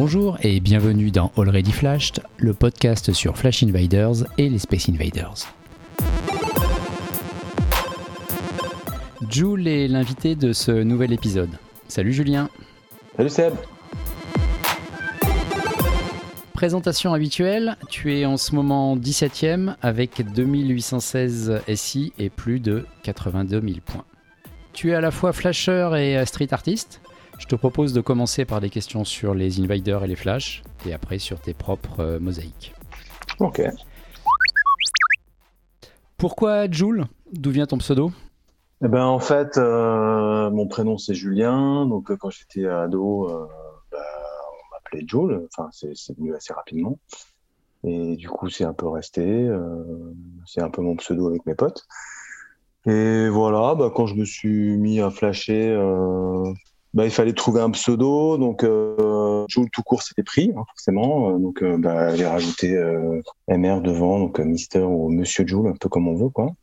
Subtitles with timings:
[0.00, 5.52] Bonjour et bienvenue dans Already Flashed, le podcast sur Flash Invaders et les Space Invaders.
[9.28, 11.50] Jules est l'invité de ce nouvel épisode.
[11.88, 12.48] Salut Julien.
[13.16, 13.54] Salut Seb.
[16.52, 23.60] Présentation habituelle, tu es en ce moment 17ème avec 2816 SI et plus de 82
[23.60, 24.04] 000 points.
[24.72, 27.00] Tu es à la fois flasher et street artiste.
[27.38, 30.92] Je te propose de commencer par des questions sur les invaders et les flashs, et
[30.92, 32.74] après sur tes propres euh, mosaïques.
[33.38, 33.62] Ok.
[36.16, 38.10] Pourquoi Jules D'où vient ton pseudo?
[38.82, 43.28] Eh ben, En fait, euh, mon prénom c'est Julien, donc euh, quand j'étais ado,
[43.92, 46.98] bah, on m'appelait Jules, enfin c'est venu assez rapidement.
[47.84, 49.48] Et du coup, c'est un peu resté.
[50.44, 51.86] c'est un peu mon pseudo avec mes potes.
[52.86, 55.76] Et voilà, bah, quand je me suis mis à flasher,
[56.94, 58.38] bah, il fallait trouver un pseudo.
[58.38, 61.34] Donc, euh, Joule tout court, c'était pris, hein, forcément.
[61.34, 65.76] Euh, donc, euh, bah, j'ai rajouté euh, MR devant, donc Mister ou Monsieur Joule, un
[65.76, 66.54] peu comme on veut, quoi.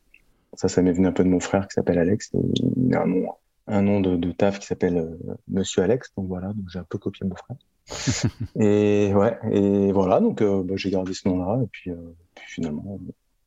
[0.53, 2.31] Ça, ça m'est venu un peu de mon frère qui s'appelle Alex.
[2.77, 3.27] Il a un nom,
[3.67, 5.17] un nom de, de taf qui s'appelle
[5.49, 6.11] Monsieur Alex.
[6.17, 7.57] Donc voilà, donc j'ai un peu copié mon frère.
[8.59, 11.61] et ouais, et voilà, donc bah, j'ai gardé ce nom-là.
[11.61, 11.91] Et puis,
[12.35, 12.99] puis, finalement,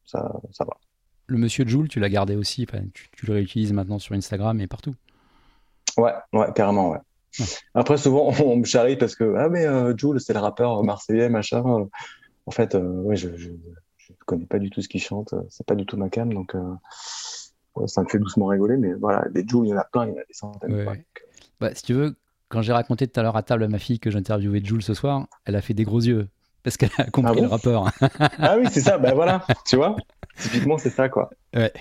[0.05, 0.77] ça, ça va.
[1.27, 2.67] Le Monsieur Joule, tu l'as gardé aussi.
[2.93, 4.95] Tu, tu le réutilises maintenant sur Instagram et partout.
[5.99, 6.99] Ouais, ouais, carrément, ouais.
[7.75, 11.29] Après, souvent, on me charrie parce que, ah, mais euh, Jules, c'est le rappeur marseillais,
[11.29, 11.63] machin.
[12.47, 13.51] En fait, euh, ouais, je, je,
[14.25, 15.35] connais pas du tout ce qu'il chante.
[15.51, 16.55] C'est pas du tout ma cam, donc
[17.87, 18.77] ça me fait doucement rigoler.
[18.77, 21.05] Mais voilà, des Jules, il y en a plein, il y en a des centaines.
[21.61, 22.17] Bah, si tu veux,
[22.49, 24.95] quand j'ai raconté tout à l'heure à table à ma fille que j'interviewais Jules ce
[24.95, 26.29] soir, elle a fait des gros yeux
[26.63, 27.91] parce qu'elle a compris ah le rappeur.
[28.39, 29.97] ah oui, c'est ça, ben voilà, tu vois,
[30.39, 31.31] typiquement, c'est ça, quoi.
[31.55, 31.73] Ouais.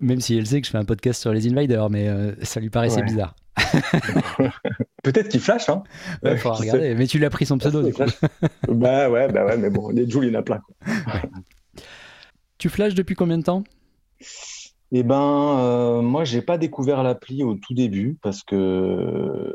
[0.00, 2.58] Même si elle sait que je fais un podcast sur les invaders, mais euh, ça
[2.58, 3.36] lui paraissait bizarre.
[5.02, 5.82] Peut-être qu'il flash, hein.
[6.22, 6.94] Ouais, faudra regarder.
[6.94, 8.02] Mais tu l'as pris son pseudo, du coup.
[8.68, 10.60] bah ouais, bah ouais, mais bon, les Jules, il y en a plein.
[12.56, 13.62] Tu flashes depuis combien de temps?
[14.92, 19.54] Eh ben, euh, moi, j'ai pas découvert l'appli au tout début parce que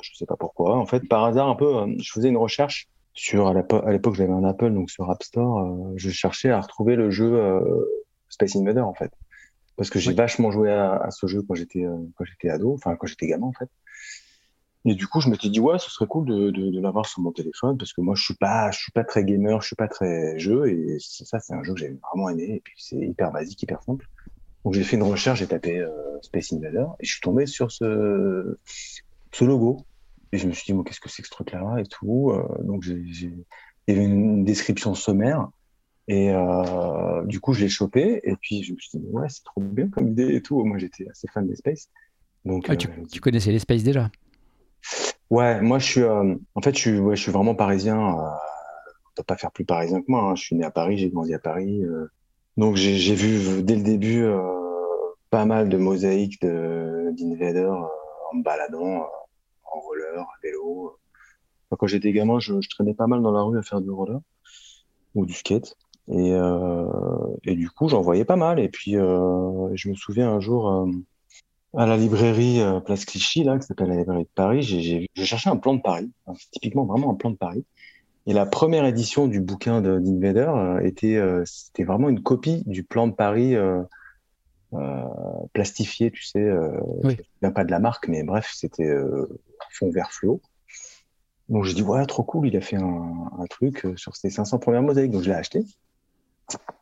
[0.00, 0.78] je sais pas pourquoi.
[0.78, 4.32] En fait, par hasard, un peu, euh, je faisais une recherche sur à l'époque, j'avais
[4.32, 7.38] un Apple, donc sur App Store, je cherchais à retrouver le jeu
[8.30, 9.12] Space Invader, en fait
[9.76, 12.96] parce que j'ai vachement joué à, ce jeu quand j'étais euh, quand j'étais ado, enfin
[12.96, 13.68] quand j'étais gamin en fait.
[14.84, 17.20] Et du coup, je m'étais dit ouais, ce serait cool de, de, de l'avoir sur
[17.20, 19.76] mon téléphone parce que moi je suis pas je suis pas très gamer, je suis
[19.76, 22.96] pas très jeu et ça c'est un jeu que j'ai vraiment aimé et puis c'est
[22.96, 24.06] hyper basique, hyper simple.
[24.64, 25.88] Donc j'ai fait une recherche, j'ai tapé euh,
[26.22, 28.58] Space Invader et je suis tombé sur ce
[29.32, 29.86] ce logo
[30.32, 32.30] et je me suis dit moi qu'est-ce que c'est que ce truc là et tout.
[32.30, 33.04] Euh, donc j'ai
[33.88, 35.48] il y avait une description sommaire
[36.12, 38.20] et euh, du coup, je l'ai chopé.
[38.24, 40.62] Et puis, je me suis dit, ouais, c'est trop bien comme idée et tout.
[40.62, 41.88] Moi, j'étais assez fan des Space.
[42.44, 44.10] Donc, ah, tu, euh, tu, connaissais les Space déjà?
[45.30, 47.98] Ouais, moi, je suis, euh, en fait, je suis, ouais, je suis vraiment parisien.
[47.98, 50.24] on ne peut pas faire plus parisien que moi.
[50.24, 50.34] Hein.
[50.34, 51.82] Je suis né à Paris, j'ai grandi à Paris.
[52.58, 54.26] donc, j'ai vu dès le début
[55.30, 59.06] pas mal de mosaïques d'Invader en me baladant
[59.64, 60.98] en roller, à vélo.
[61.70, 64.20] quand j'étais gamin, je, je, traînais pas mal dans la rue à faire du roller
[65.14, 65.74] ou du skate.
[66.08, 66.86] Et, euh,
[67.44, 68.58] et du coup, j'en voyais pas mal.
[68.58, 70.86] Et puis, euh, je me souviens un jour euh,
[71.74, 75.56] à la librairie Place Clichy, là, qui s'appelle la librairie de Paris, j'ai cherché un
[75.56, 76.10] plan de Paris,
[76.50, 77.64] typiquement vraiment un plan de Paris.
[78.26, 83.06] Et la première édition du bouquin d'Invader euh, était, c'était vraiment une copie du plan
[83.06, 83.56] de Paris
[85.54, 86.50] plastifié, tu sais,
[87.04, 87.16] oui.
[87.40, 88.92] pas de la marque, mais bref, c'était
[89.70, 90.42] fond vert fluo.
[91.48, 94.58] Donc j'ai dit ouais trop cool, il a fait un, un truc sur ses 500
[94.58, 95.64] premières mosaïques, donc je l'ai acheté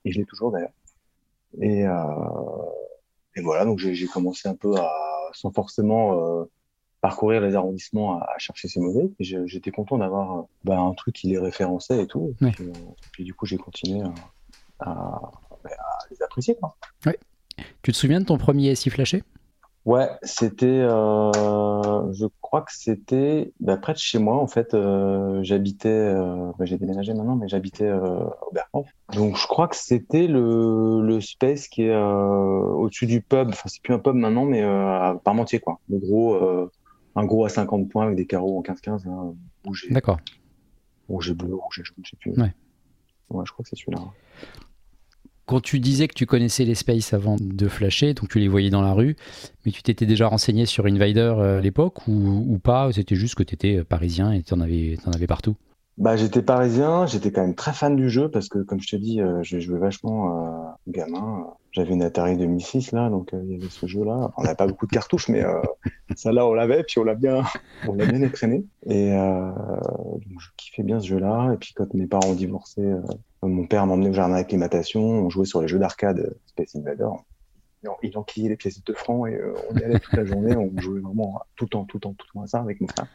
[0.05, 0.73] et je l'ai toujours d'ailleurs.
[1.61, 1.95] Et, euh,
[3.37, 4.93] et, voilà, donc j'ai commencé un peu à,
[5.33, 6.45] sans forcément euh,
[7.01, 8.81] parcourir les arrondissements, à, chercher ces.
[9.19, 12.35] Et j'étais content d'avoir bah, un truc qui les référençait et tout.
[12.43, 12.51] Et
[13.13, 14.03] puis, du coup, j'ai continué
[14.81, 15.33] à, à,
[16.11, 16.57] les apprécier.
[16.57, 16.77] Quoi.
[17.83, 19.23] Tu te souviens de ton premier SI flashé
[19.87, 24.37] Ouais, c'était, euh, je crois que c'était bah, près de chez moi.
[24.37, 28.25] En fait, euh, j'habitais, euh, bah, j'ai déménagé maintenant, mais j'habitais euh,
[28.75, 28.85] au.
[29.15, 33.49] Donc, je crois que c'était le, le space qui est au-dessus du pub.
[33.49, 35.81] Enfin, c'est plus un pub maintenant, mais à Parmentier, quoi.
[35.89, 36.37] Le gros,
[37.17, 39.35] un gros à 50 points avec des carreaux en 15-15, hein,
[39.65, 39.87] rouge.
[39.91, 40.19] D'accord.
[41.09, 42.33] Rouge et bleu, rouge et jaune, je sais plus.
[42.33, 42.53] Ouais.
[43.31, 44.03] Ouais, je crois que c'est celui-là.
[45.51, 48.71] Quand tu disais que tu connaissais les spaces avant de flasher, donc tu les voyais
[48.71, 49.17] dans la rue,
[49.67, 52.93] mais tu t'étais déjà renseigné sur Invader euh, à l'époque ou, pas?
[52.93, 55.57] C'était juste que tu étais euh, parisien et tu en avais partout?
[56.01, 58.97] Bah, j'étais parisien, j'étais quand même très fan du jeu parce que, comme je te
[58.97, 61.47] dis, euh, je jouais vachement euh, gamin.
[61.73, 64.31] J'avais une Atari 2006 là, donc euh, il y avait ce jeu-là.
[64.39, 65.61] On n'avait pas beaucoup de cartouches, mais euh,
[66.17, 67.43] celle-là on l'avait, puis on l'a bien,
[67.87, 68.65] on l'a bien écréné.
[68.87, 71.53] Et donc, je kiffais bien ce jeu-là.
[71.53, 72.83] Et puis quand mes parents ont divorcé,
[73.43, 75.03] mon père m'emmenait au jardin d'acclimatation.
[75.03, 77.11] On jouait sur les jeux d'arcade Space Invader.
[78.03, 79.39] Il enquillait les pièces de francs et
[79.71, 80.57] on y allait toute la journée.
[80.57, 82.81] On jouait vraiment tout le temps, tout le temps, tout le temps à ça avec
[82.81, 83.07] mon frère.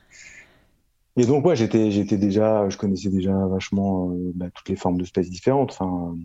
[1.18, 4.98] Et donc, ouais, j'étais, j'étais déjà, je connaissais déjà vachement euh, bah, toutes les formes
[4.98, 6.16] de space différentes, enfin,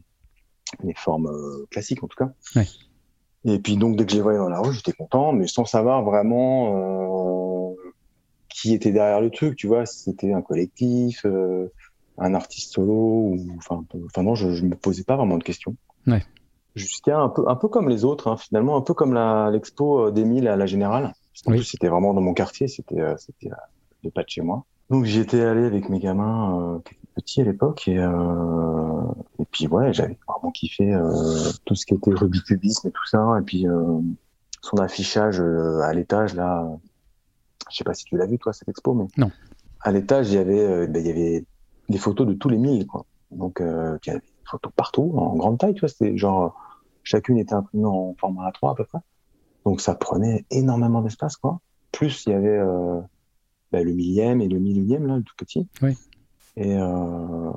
[0.82, 2.32] les formes euh, classiques en tout cas.
[2.56, 2.66] Ouais.
[3.44, 5.64] Et puis, donc, dès que je les voyais dans la rue, j'étais content, mais sans
[5.64, 7.74] savoir vraiment euh,
[8.48, 11.24] qui était derrière le truc, tu vois, si c'était un collectif,
[12.18, 15.76] un artiste solo, ou, enfin, enfin, non, je, je me posais pas vraiment de questions.
[16.06, 16.22] Ouais.
[16.74, 20.10] Jusqu'à un peu, un peu comme les autres, hein, finalement, un peu comme la, l'expo
[20.10, 21.14] d'Emile à la Générale.
[21.46, 21.58] En Oui.
[21.58, 23.50] plus, c'était vraiment dans mon quartier, c'était, c'était
[24.04, 24.64] euh, pas de chez moi.
[24.90, 29.02] Donc j'y étais allé avec mes gamins euh, qui étaient petits à l'époque et euh,
[29.38, 33.06] et puis ouais j'avais vraiment kiffé euh, tout ce qui était Rubik's cubisme et tout
[33.06, 33.36] ça.
[33.38, 33.66] Et puis
[34.62, 36.68] son affichage à l'étage là
[37.70, 39.30] je sais pas si tu l'as vu toi cette expo mais Non.
[39.80, 41.44] à l'étage il y avait ben, il y avait
[41.88, 43.06] des photos de tous les milles quoi.
[43.30, 46.56] Donc il y avait des photos partout en grande taille tu vois c'était genre
[47.04, 48.98] chacune était imprimée en format A3 à peu près.
[49.64, 51.60] Donc ça prenait énormément d'espace quoi.
[51.92, 52.60] Plus il y avait
[53.72, 55.66] bah, le millième et le mille unième là, le tout petit.
[55.82, 55.96] Oui.
[56.56, 57.52] Et euh...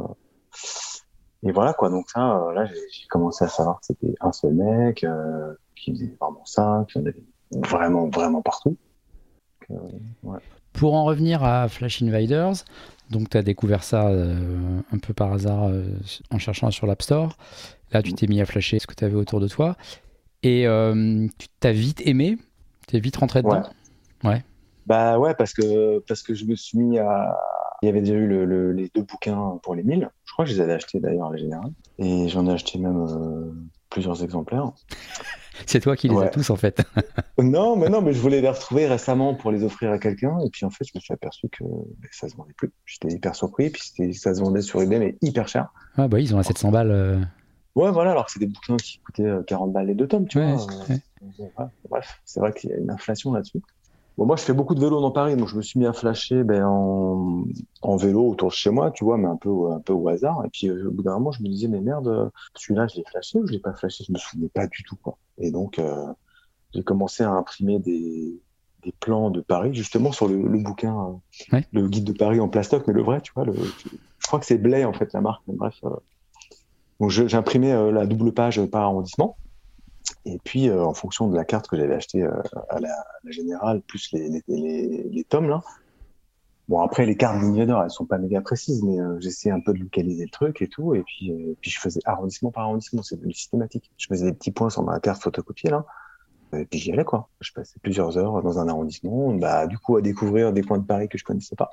[1.44, 1.90] et voilà quoi.
[1.90, 5.92] Donc ça, euh, là, j'ai commencé à savoir que c'était un seul mec euh, qui
[5.92, 7.16] faisait vraiment ça, qui en avait
[7.52, 8.78] vraiment vraiment partout.
[9.70, 10.40] Donc, euh, ouais.
[10.74, 12.66] Pour en revenir à Flash Invaders,
[13.12, 15.86] donc tu as découvert ça euh, un peu par hasard euh,
[16.32, 17.38] en cherchant sur l'App Store.
[17.92, 19.76] Là, tu t'es mis à flasher ce que tu avais autour de toi.
[20.42, 22.38] Et euh, tu t'as vite aimé?
[22.88, 23.64] Tu es vite rentré dedans?
[24.86, 27.38] Bah ouais, parce que parce que je me suis mis à.
[27.82, 30.10] Il y avait déjà eu le, le- les deux bouquins pour les 1000.
[30.26, 31.72] Je crois que je les avais achetés d'ailleurs à la générale.
[32.00, 33.52] Et j'en ai acheté même euh,
[33.90, 34.72] plusieurs exemplaires.
[35.66, 36.84] C'est toi qui les as tous en fait.
[37.40, 40.38] Non, mais non, mais je voulais les retrouver récemment pour les offrir à quelqu'un.
[40.46, 42.72] Et puis en fait, je me suis aperçu que ben, ça se vendait plus.
[42.86, 43.72] J'étais hyper surpris.
[43.72, 45.70] Puis ça se vendait sur eBay, mais hyper cher.
[45.98, 46.92] Ah bah ils ont à 700 balles.
[46.92, 47.20] euh,
[47.76, 50.28] Ouais, voilà, alors que c'est des bouquins qui coûtaient euh, 40 balles les deux tomes,
[50.28, 50.68] tu Ouais, vois.
[50.92, 53.62] Euh, ouais, bref, c'est vrai qu'il y a une inflation là-dessus.
[54.18, 55.94] Bon, moi, je fais beaucoup de vélo dans Paris, donc je me suis mis à
[55.94, 57.46] flasher ben, en,
[57.82, 60.44] en vélo autour de chez moi, tu vois, mais un peu, un peu au hasard.
[60.46, 63.04] Et puis, euh, au bout d'un moment, je me disais, mais merde, celui-là, je l'ai
[63.10, 64.04] flashé ou je l'ai pas flashé?
[64.08, 65.18] Je me souvenais pas du tout, quoi.
[65.40, 66.06] Et donc, euh,
[66.76, 68.40] j'ai commencé à imprimer des,
[68.84, 71.14] des plans de Paris, justement, sur le, le bouquin, euh,
[71.56, 71.66] Ouais.
[71.72, 73.46] le guide de Paris en plastoc, mais le vrai, tu vois.
[73.46, 75.74] Le, je crois que c'est Blay, en fait, la marque, mais bref.
[77.00, 79.38] donc j'imprimais la double page par arrondissement.
[80.26, 82.96] Et puis, euh, en fonction de la carte que j'avais achetée euh, à, la,
[83.26, 85.62] générale, plus les, tomes, là.
[86.70, 89.74] Bon, après, les cartes d'Invader, elles sont pas méga précises, mais euh, j'essayais un peu
[89.74, 90.96] de localiser le truc et tout.
[90.96, 93.92] Et puis, euh, puis je faisais arrondissement par arrondissement, c'est devenu systématique.
[93.98, 95.86] Je faisais des petits points sur ma carte photocopiée, là.
[96.54, 97.30] Et puis j'y allais, quoi.
[97.42, 100.86] Je passais plusieurs heures dans un arrondissement, bah, du coup, à découvrir des coins de
[100.86, 101.72] Paris que je connaissais pas.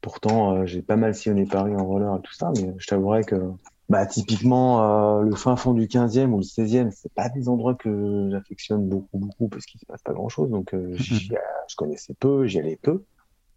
[0.00, 3.52] Pourtant, j'ai pas mal sillonné Paris en roller et tout ça, mais je t'avouerais que
[3.88, 7.74] bah, typiquement, euh, le fin fond du 15e ou le 16e, c'est pas des endroits
[7.74, 10.50] que j'affectionne beaucoup, beaucoup, parce qu'il se passe pas grand chose.
[10.50, 11.30] Donc, euh, j'y-
[11.68, 13.04] je connaissais peu, j'y allais peu.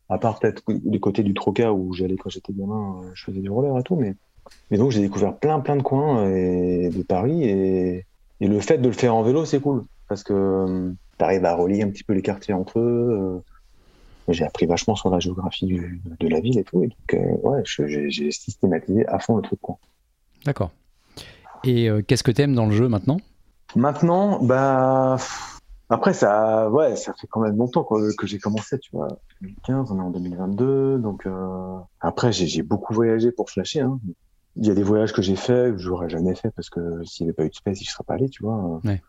[0.09, 3.41] À part peut-être du côté du Troca où j'allais quand j'étais gamin, euh, je faisais
[3.41, 3.95] du roller et tout.
[3.95, 4.15] Mais,
[4.71, 7.43] mais donc, j'ai découvert plein, plein de coins et, de Paris.
[7.43, 8.05] Et,
[8.41, 9.85] et le fait de le faire en vélo, c'est cool.
[10.07, 13.09] Parce que tu arrives à relier un petit peu les quartiers entre eux.
[13.11, 13.39] euh,
[14.29, 16.83] j'ai appris vachement sur la géographie du- de la ville et tout.
[16.83, 19.77] Et donc, euh, ouais, j'ai systématisé à fond le truc, quoi.
[20.45, 20.71] D'accord.
[21.63, 23.17] Et euh, qu'est-ce que t'aimes dans le jeu maintenant?
[23.75, 25.17] Maintenant, bah
[25.89, 29.07] après ça, ouais, ça fait quand même longtemps quoi, que j'ai commencé, tu vois.
[29.41, 33.81] 2015, on est en 2022, donc euh, après j'ai beaucoup voyagé pour flasher.
[33.81, 33.99] Hein.
[34.57, 37.25] Il y a des voyages que j'ai faits que j'aurais jamais fait parce que s'il
[37.25, 38.81] n'y avait pas eu de space, je serais pas allé, tu vois.
[38.83, 39.01] Ouais.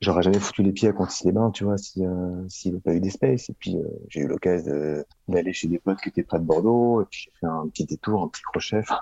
[0.00, 3.00] J'aurais jamais foutu les pieds à Contis-les-Bains, tu vois, euh, s'il n'y avait pas eu
[3.00, 3.48] des space.
[3.48, 6.44] Et puis euh, j'ai eu l'occasion de- d'aller chez des potes qui étaient près de
[6.44, 8.78] Bordeaux, et puis j'ai fait un petit détour, un petit crochet.
[8.80, 8.98] Enfin,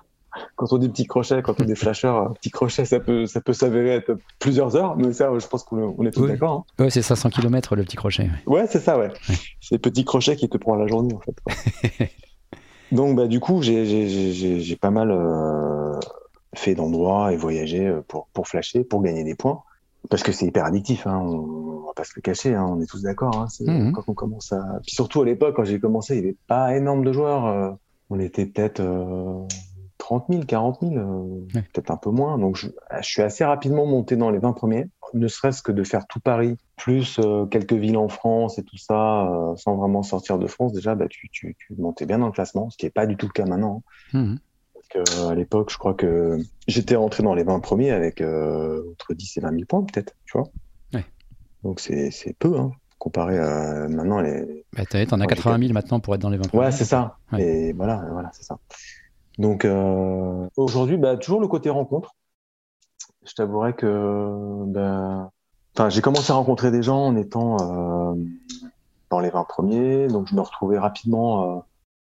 [0.57, 3.41] quand on dit petit crochet, quand on est flasheur, un petit crochet, ça peut, ça
[3.41, 6.29] peut s'avérer être plusieurs heures, mais ça, je pense qu'on est, tous Oui.
[6.29, 6.65] d'accord.
[6.79, 6.85] hein.
[6.85, 8.25] Ouais, c'est 500 km le petit crochet.
[8.25, 8.53] ouais.
[8.55, 9.09] Ouais, c'est ça, ouais.
[9.29, 9.35] Ouais.
[9.61, 12.09] C'est le petit crochet qui te prend la journée, en fait.
[12.93, 15.99] Donc, bah, du coup, j'ai, pas mal euh,
[16.55, 19.63] fait d'endroits et voyagé euh, pour, pour flasher, pour gagner des points.
[20.11, 22.81] Parce que c'est hyper addictif, hein, on, on va pas se le cacher, hein, on
[22.81, 23.47] est tous d'accord.
[23.61, 23.93] Mhm.
[23.93, 24.59] Quand on commence à.
[24.83, 27.47] Puis surtout à l'époque, quand j'ai commencé, il n'y avait pas énorme de joueurs.
[27.47, 27.71] euh,
[28.11, 29.39] on était peut-être euh,
[30.03, 31.63] 30 000, 40 000, euh, Ouais.
[31.73, 32.37] peut-être un peu moins.
[32.37, 32.67] Donc, je,
[33.01, 34.89] je suis assez rapidement monté dans les 20 premiers.
[35.15, 38.77] ne serait-ce que de faire tout Paris, plus euh, quelques villes en France et tout
[38.79, 42.27] ça, euh, sans vraiment sortir de France, déjà, bah, tu, tu, tu montais bien dans
[42.27, 43.83] le classement, ce qui n'est pas du tout le cas maintenant.
[44.15, 44.19] hein.
[44.19, 44.39] Mhm.
[44.75, 48.21] Parce que, euh, à l'époque, je crois que j'étais rentré dans les 20 premiers avec
[48.21, 50.49] entre 10 et 20 000 points, peut-être, tu vois.
[50.95, 51.05] Ouais.
[51.63, 54.21] Donc c'est peu, hein, comparé à maintenant.
[54.21, 54.65] Les...
[54.77, 56.85] Bah, T'en as Moi, j'ai 80 000 maintenant pour être dans les 20 Ouais, c'est
[56.85, 57.19] ça.
[57.33, 57.43] Ouais.
[57.43, 58.59] Et voilà, voilà, c'est ça.
[59.39, 62.15] Donc euh, aujourd'hui, bah, toujours le côté rencontre.
[63.25, 65.31] Je t'avouerais que bah,
[65.89, 68.15] j'ai commencé à rencontrer des gens en étant euh,
[69.11, 71.61] dans les 20 premiers, donc je me retrouvais rapidement euh,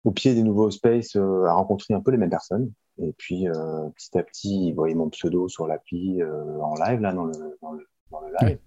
[0.06, 2.72] au pied des nouveaux space euh, à rencontrer un peu les mêmes personnes.
[3.02, 7.02] Et puis euh, petit à petit, ils voyaient mon pseudo sur l'appli euh, en live
[7.02, 8.60] là dans le dans le, dans le live.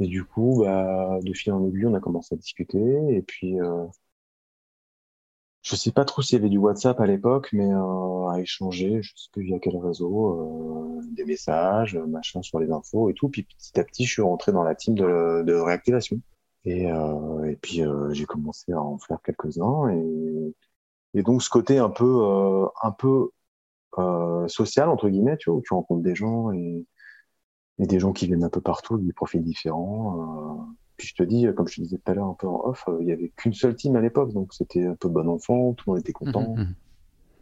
[0.00, 3.14] Et du coup, bah, de fil en aiguille, on a commencé à discuter.
[3.14, 3.84] Et puis, euh,
[5.68, 9.02] je sais pas trop s'il y avait du WhatsApp à l'époque, mais euh, à échanger,
[9.02, 13.28] je sais plus via quel réseau, euh, des messages, machin sur les infos et tout.
[13.28, 16.20] Puis petit à petit, je suis rentré dans la team de, réactivation.
[16.64, 19.90] Et, euh, puis euh, j'ai commencé à en faire quelques-uns.
[21.14, 23.30] Et, donc ce côté un peu, euh, un peu
[23.98, 26.86] euh, social entre guillemets, tu vois, où tu rencontres des gens et,
[27.78, 30.66] des gens qui viennent un peu partout, des profils différents.
[30.98, 32.60] Euh, puis je te dis, comme je te disais tout à l'heure un peu en
[32.66, 35.28] off, euh, il y avait qu'une seule team à l'époque, donc c'était un peu bon
[35.28, 36.54] enfant, tout le monde était content.
[36.56, 36.74] Mhm, mhm.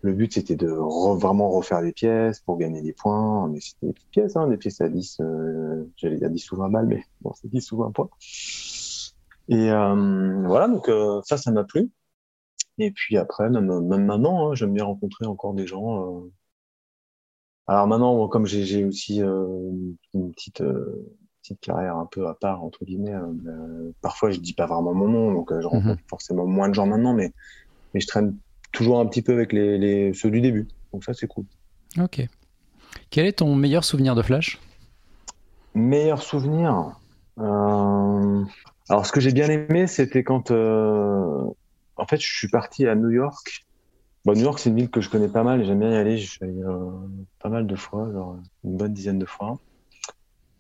[0.03, 3.89] Le but c'était de re- vraiment refaire des pièces pour gagner des points, mais c'était
[3.89, 6.87] des petites pièces, hein, des pièces à 10, euh, j'allais dire 10 ou 20 balles,
[6.87, 8.11] mais bon, c'est 10 ou 20 points.
[9.49, 11.91] Et euh, voilà, donc euh, ça, ça m'a plu.
[12.79, 16.25] Et puis après, même, même maintenant, hein, j'aime bien rencontrer encore des gens.
[16.27, 16.31] euh.
[17.69, 19.71] Alors maintenant, comme j'ai aussi euh,
[20.15, 21.17] une petite, euh,
[21.47, 24.95] petite carrière un peu à part, entre guillemets, euh, euh, parfois je dis pas vraiment
[24.95, 27.33] mon nom, donc euh, je rencontre forcément moins de gens maintenant, mais,
[27.95, 28.37] mais je traîne
[28.73, 30.67] toujours un petit peu avec les, les, ceux du début.
[30.93, 31.45] Donc ça, c'est cool.
[31.99, 32.27] Ok.
[33.11, 34.59] Quel est ton meilleur souvenir de Flash?
[35.75, 36.99] Meilleur souvenir
[37.39, 38.45] euh,
[38.89, 40.51] Alors, ce que j'ai bien aimé, c'était quand.
[40.51, 43.67] En fait, je suis parti à New York.
[44.27, 46.19] Bon, New York, c'est une ville que je connais pas mal j'aime bien y aller.
[46.19, 46.91] Je suis allé euh,
[47.39, 49.57] pas mal de fois, genre une bonne dizaine de fois.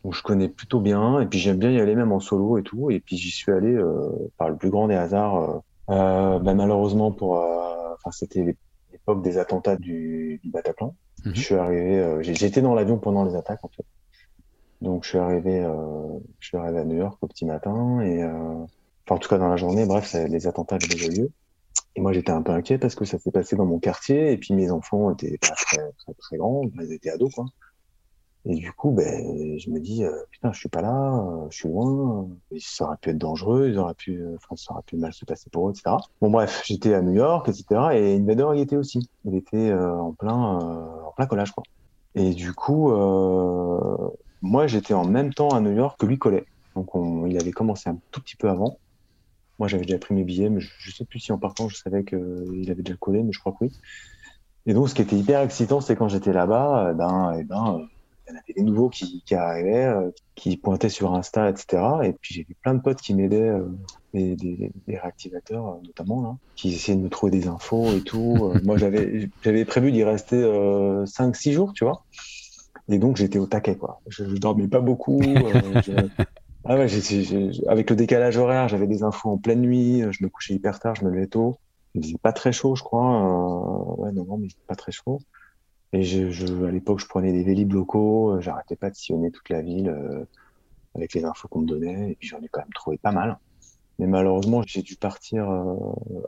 [0.06, 1.20] Donc, je connais plutôt bien.
[1.20, 2.92] Et puis, j'aime bien y aller même en solo et tout.
[2.92, 4.08] Et puis, j'y suis allé euh,
[4.38, 5.36] par le plus grand des hasards.
[5.36, 5.58] euh,
[5.90, 7.32] euh, ben, malheureusement, pour.
[7.32, 8.56] Enfin, c'était
[8.92, 10.94] l'époque des attentats du, du Bataclan.
[11.24, 11.34] Mhm.
[11.34, 12.18] Je suis arrivé.
[12.22, 13.84] J'étais dans l'avion pendant les attaques, en fait.
[14.82, 15.66] Donc je suis arrivé,
[16.38, 19.48] je suis arrivé à New York au petit matin et enfin en tout cas dans
[19.48, 19.86] la journée.
[19.86, 21.32] Bref, ça- les attentats avaient déjà eu lieu.
[21.96, 24.36] Et moi j'étais un peu inquiet parce que ça s'est passé dans mon quartier et
[24.36, 27.46] puis mes enfants étaient pas très très très grands, ils étaient ados quoi.
[28.48, 31.56] Et du coup, ben je me dis euh, putain je suis pas là, euh, je
[31.56, 32.28] suis loin.
[32.52, 35.12] Et ça aurait pu être dangereux, ils auraient pu, euh, enfin ça aurait pu mal
[35.12, 35.96] se passer pour eux, etc.
[36.20, 37.64] Bon bref, j'étais à New York, etc.
[37.94, 39.10] Et Invader y était aussi.
[39.24, 41.64] Il était euh, en plein euh, en plein collage quoi.
[42.14, 44.08] Et du coup, euh,
[44.42, 46.46] moi, j'étais en même temps à New York que lui collait.
[46.74, 48.78] Donc, on, il avait commencé un tout petit peu avant.
[49.58, 51.76] Moi, j'avais déjà pris mes billets, mais je, je sais plus si en partant, je
[51.76, 53.72] savais qu'il avait déjà collé, mais je crois que oui.
[54.66, 57.80] Et donc, ce qui était hyper excitant, c'est quand j'étais là-bas, euh, ben, eh ben,
[57.80, 57.86] euh,
[58.32, 62.06] y en avait des nouveaux qui, qui arrivaient, euh, qui pointaient sur Insta, etc.
[62.06, 63.68] Et puis, j'ai vu plein de potes qui m'aidaient, euh,
[64.12, 68.02] des, des, des réactivateurs, euh, notamment, là, qui essayaient de me trouver des infos et
[68.02, 68.60] tout.
[68.64, 69.28] Moi, j'avais,
[69.66, 72.04] prévu d'y rester euh, 5-6 jours, tu vois.
[72.88, 74.00] Et donc, j'étais au taquet, quoi.
[74.08, 75.48] Je, je dormais pas beaucoup.
[75.80, 76.08] je-
[76.68, 76.88] Ah ouais,
[77.68, 80.02] avec le décalage horaire, j'avais des infos en pleine nuit.
[80.10, 81.60] Je me couchais hyper tard, je me levais tôt.
[81.94, 83.06] Il faisait pas très chaud, je crois.
[83.24, 85.20] euh, Ouais, non, non, mais il faisait pas très chaud.
[85.92, 88.32] Et je, je, à l'époque, je prenais des vélib locaux.
[88.32, 90.24] euh, J'arrêtais pas de sillonner toute la ville euh,
[90.94, 92.10] avec les infos qu'on me donnait.
[92.10, 93.38] Et puis, j'en ai quand même trouvé pas mal.
[93.98, 95.74] Mais malheureusement, j'ai dû partir euh,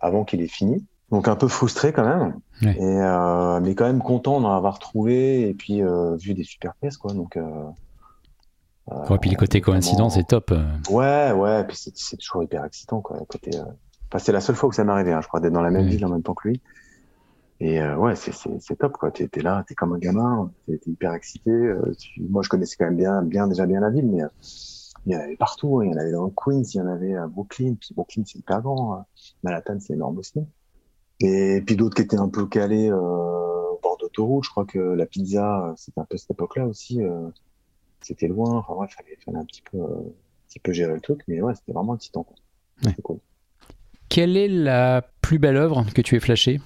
[0.00, 0.84] avant qu'il ait fini.
[1.10, 2.76] Donc un peu frustré quand même, Ouais.
[2.76, 5.80] et euh, mais quand même content d'en avoir trouvé et puis
[6.20, 7.14] vu des super pièces quoi.
[7.14, 7.38] Donc
[9.10, 10.52] Ouais, puis les côtés coïncidents, c'est top.
[10.90, 13.18] ouais, ouais, et puis c'est toujours hyper excitant quoi.
[13.28, 15.62] Côté, enfin, c'est la seule fois que ça m'est arrivé, hein, je crois, d'être dans
[15.62, 15.90] la même Ouais.
[15.90, 16.60] ville en même temps que lui.
[17.60, 19.10] Et euh, ouais, c'est c'est c'est top quoi.
[19.10, 21.50] T'es t'es là, t'es comme un gamin, t'es t'es hyper excité.
[21.50, 24.28] euh, tu- Moi, je connaissais quand même bien, bien déjà bien la ville, mais euh,
[25.06, 25.80] il y en avait partout.
[25.80, 25.84] hein.
[25.86, 27.74] Il y en avait dans le Queens, il y en avait à Brooklyn.
[27.80, 28.94] Puis Brooklyn, c'est hyper grand.
[28.94, 29.06] hein.
[29.42, 30.38] Manhattan, c'est énorme aussi.
[31.20, 34.44] Et puis d'autres qui étaient un peu calés euh, au bord d'autoroute.
[34.44, 37.02] Je crois que la pizza, euh, c'était un peu cette époque-là aussi.
[37.02, 37.28] euh,
[38.02, 38.58] c'était loin.
[38.58, 41.22] Enfin bref, fallait, fallait un petit peu, euh, un petit peu gérer le truc.
[41.26, 42.22] Mais ouais, c'était vraiment excitant.
[42.22, 42.36] Quoi.
[42.84, 42.94] Ouais.
[43.02, 43.18] Cool.
[44.08, 46.60] Quelle est la plus belle œuvre que tu aies flashée?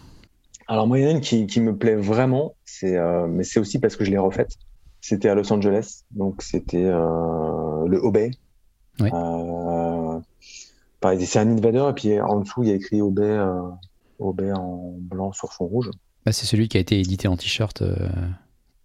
[0.68, 3.44] Alors moi, il y en a une qui, qui me plaît vraiment, c'est, euh, mais
[3.44, 4.56] c'est aussi parce que je l'ai refaite.
[5.00, 8.30] C'était à Los Angeles, donc c'était euh, le Obey.
[9.00, 10.20] Euh,
[11.00, 13.38] pareil, c'est un invader et puis en dessous il y a écrit Obey,
[14.18, 15.90] Obey en blanc sur fond rouge.
[16.24, 17.82] bah, C'est celui qui a été édité en t-shirt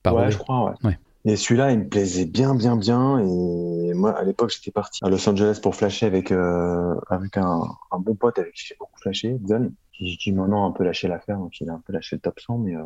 [0.01, 0.31] par ouais, Obey.
[0.31, 0.89] je crois, ouais.
[0.89, 0.97] Ouais.
[1.27, 3.19] Et celui-là, il me plaisait bien, bien, bien.
[3.19, 7.63] Et moi, à l'époque, j'étais parti à Los Angeles pour flasher avec euh, avec un,
[7.91, 10.83] un, bon pote avec qui j'ai beaucoup flashé, Gun, qui, qui maintenant a un peu
[10.83, 12.83] lâché l'affaire, donc il a un peu lâché le top 100, mais euh,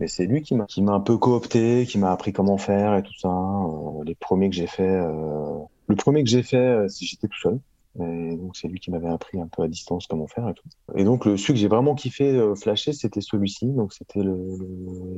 [0.00, 2.96] mais c'est lui qui m'a qui m'a un peu coopté, qui m'a appris comment faire
[2.96, 3.28] et tout ça.
[3.28, 5.58] Euh, les premiers que j'ai fait, euh,
[5.88, 7.60] le premier que j'ai fait, euh, j'étais tout seul.
[8.00, 10.64] Et donc c'est lui qui m'avait appris un peu à distance comment faire et tout.
[10.96, 13.66] Et donc le celui que j'ai vraiment kiffé flasher, c'était celui-ci.
[13.66, 14.56] Donc c'était le,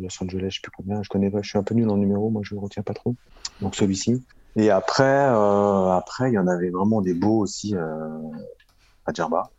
[0.01, 1.03] Los Angeles, je sais plus combien.
[1.03, 2.95] Je connais pas, je suis un peu nul en numéro, moi je le retiens pas
[2.95, 3.15] trop.
[3.61, 4.25] Donc celui-ci.
[4.57, 9.51] Et après, après il y en avait vraiment des beaux aussi à Djerba.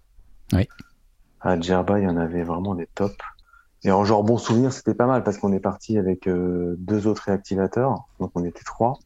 [0.52, 0.68] Oui.
[1.44, 3.16] À Djerba, il y en avait vraiment des tops.
[3.84, 7.06] Et en genre bon souvenir, c'était pas mal parce qu'on est parti avec euh, deux
[7.06, 8.98] autres réactivateurs, donc on était trois.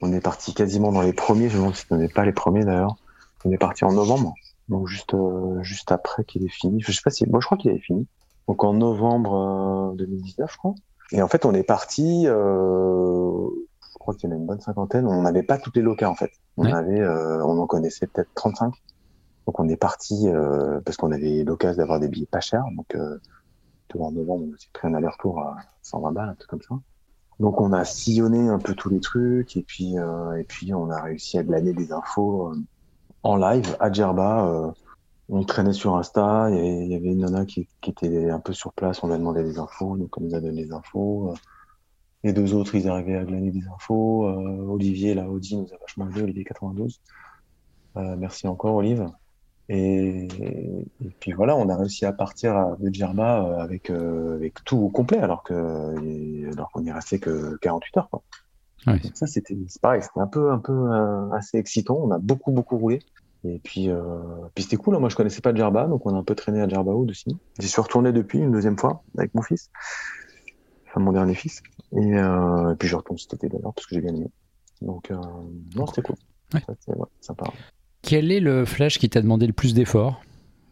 [0.00, 1.48] On est parti quasiment dans les premiers.
[1.48, 2.96] Je me demande si on n'est pas les premiers d'ailleurs.
[3.44, 4.34] On est parti en novembre,
[4.68, 6.80] donc juste euh, juste après qu'il ait fini.
[6.82, 8.06] Je sais pas si, moi je crois qu'il avait fini.
[8.46, 10.74] Donc en novembre euh, 2019, je crois.
[11.12, 12.26] Et en fait, on est parti.
[12.26, 13.48] Euh,
[13.92, 15.06] je crois qu'il y en a une bonne cinquantaine.
[15.06, 16.30] On n'avait pas toutes les locas en fait.
[16.56, 16.72] On Ouais.
[16.72, 18.72] avait, euh, on en connaissait peut-être 35.
[19.46, 22.64] Donc on est parti euh, parce qu'on avait l'occasion d'avoir des billets pas chers.
[22.76, 23.18] Donc euh,
[23.98, 26.74] en novembre, on s'est pris un aller-retour à 120 balles, un truc comme ça.
[27.40, 30.90] Donc on a sillonné un peu tous les trucs et puis euh, et puis on
[30.90, 32.56] a réussi à glaner des infos euh,
[33.22, 34.74] en live à Djerba.
[35.28, 39.02] on traînait sur Insta, il y avait, une nana qui, était un peu sur place,
[39.02, 41.34] on lui a demandé des infos, donc on nous a donné des infos.
[42.22, 44.26] les deux autres, ils arrivaient à glaner des infos.
[44.70, 47.00] Olivier, là, Audi nous a vachement aidé, Olivier 92.
[47.96, 49.10] Euh, merci encore, Olive.
[49.68, 54.62] Et, et puis voilà, on a réussi à partir de Djerba euh, avec, euh, avec
[54.64, 55.52] tout au complet, alors que
[56.52, 58.08] alors qu'on n'y restait que 48 heures.
[58.10, 58.22] Quoi.
[58.86, 59.00] Ouais.
[59.00, 61.98] Donc ça, c'était c'est pareil, c'était un peu, un peu euh, assez excitant.
[62.00, 63.00] On a beaucoup, beaucoup roulé.
[63.44, 64.20] Et puis, euh,
[64.54, 64.96] puis c'était cool.
[64.96, 64.98] hein.
[64.98, 67.36] Moi, je connaissais pas Djerba, donc on a un peu traîné à Djerba Wood aussi.
[67.58, 69.70] J'y suis retourné depuis une deuxième fois avec mon fils,
[70.88, 71.62] enfin mon dernier fils.
[71.92, 74.30] Et, euh, et puis je retourne cet été d'ailleurs parce que j'ai bien aimé.
[74.82, 75.16] Donc, euh,
[75.76, 76.16] non, c'était cool.
[76.54, 76.60] Ouais.
[76.66, 77.44] Ça, ouais, sympa.
[78.06, 80.22] Quel est le flash qui t'a demandé le plus d'efforts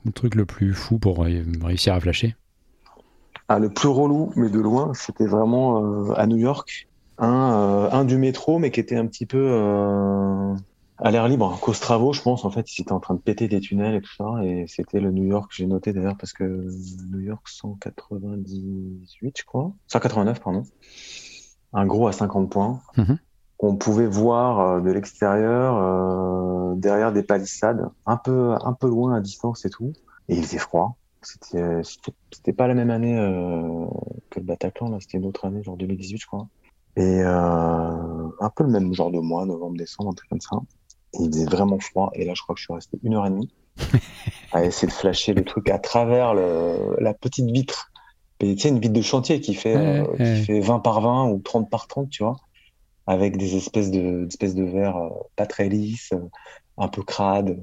[0.04, 2.36] Le truc le plus fou pour ré- réussir à flasher
[3.48, 6.86] Ah, le plus relou, mais de loin, c'était vraiment euh, à New York.
[7.18, 10.54] Un, euh, un du métro, mais qui était un petit peu euh,
[10.98, 11.58] à l'air libre.
[11.60, 14.14] Costravo, je pense, en fait, ils étaient en train de péter des tunnels et tout
[14.16, 14.44] ça.
[14.44, 16.44] Et c'était le New York, j'ai noté d'ailleurs, parce que
[17.10, 19.72] New York 198, je crois.
[19.88, 20.62] 189, pardon.
[21.72, 22.80] Un gros à 50 points.
[22.96, 23.18] Mhm.
[23.64, 29.14] Qu'on pouvait voir euh, de l'extérieur, euh, derrière des palissades, un peu, un peu loin
[29.14, 29.92] à distance et tout.
[30.28, 30.96] Et il faisait froid.
[31.22, 33.86] C'était, c'était, c'était pas la même année euh,
[34.28, 34.98] que le Bataclan, là.
[35.00, 36.46] C'était une autre année, genre 2018, je crois.
[36.96, 40.56] Et euh, un peu le même genre de mois, novembre, décembre, un truc comme ça.
[41.14, 42.10] Et il faisait vraiment froid.
[42.14, 43.50] Et là, je crois que je suis resté une heure et demie
[44.52, 47.90] à essayer de flasher le truc à travers le, la petite vitre.
[48.40, 50.16] Et Tu sais, une vitre de chantier qui fait, Ouais, euh, ouais.
[50.40, 52.36] qui fait 20 par 20 ou 30 par 30, tu vois
[53.06, 56.20] avec des espèces de, espèces de verre euh, pas très lisses, euh,
[56.78, 57.62] un peu crades.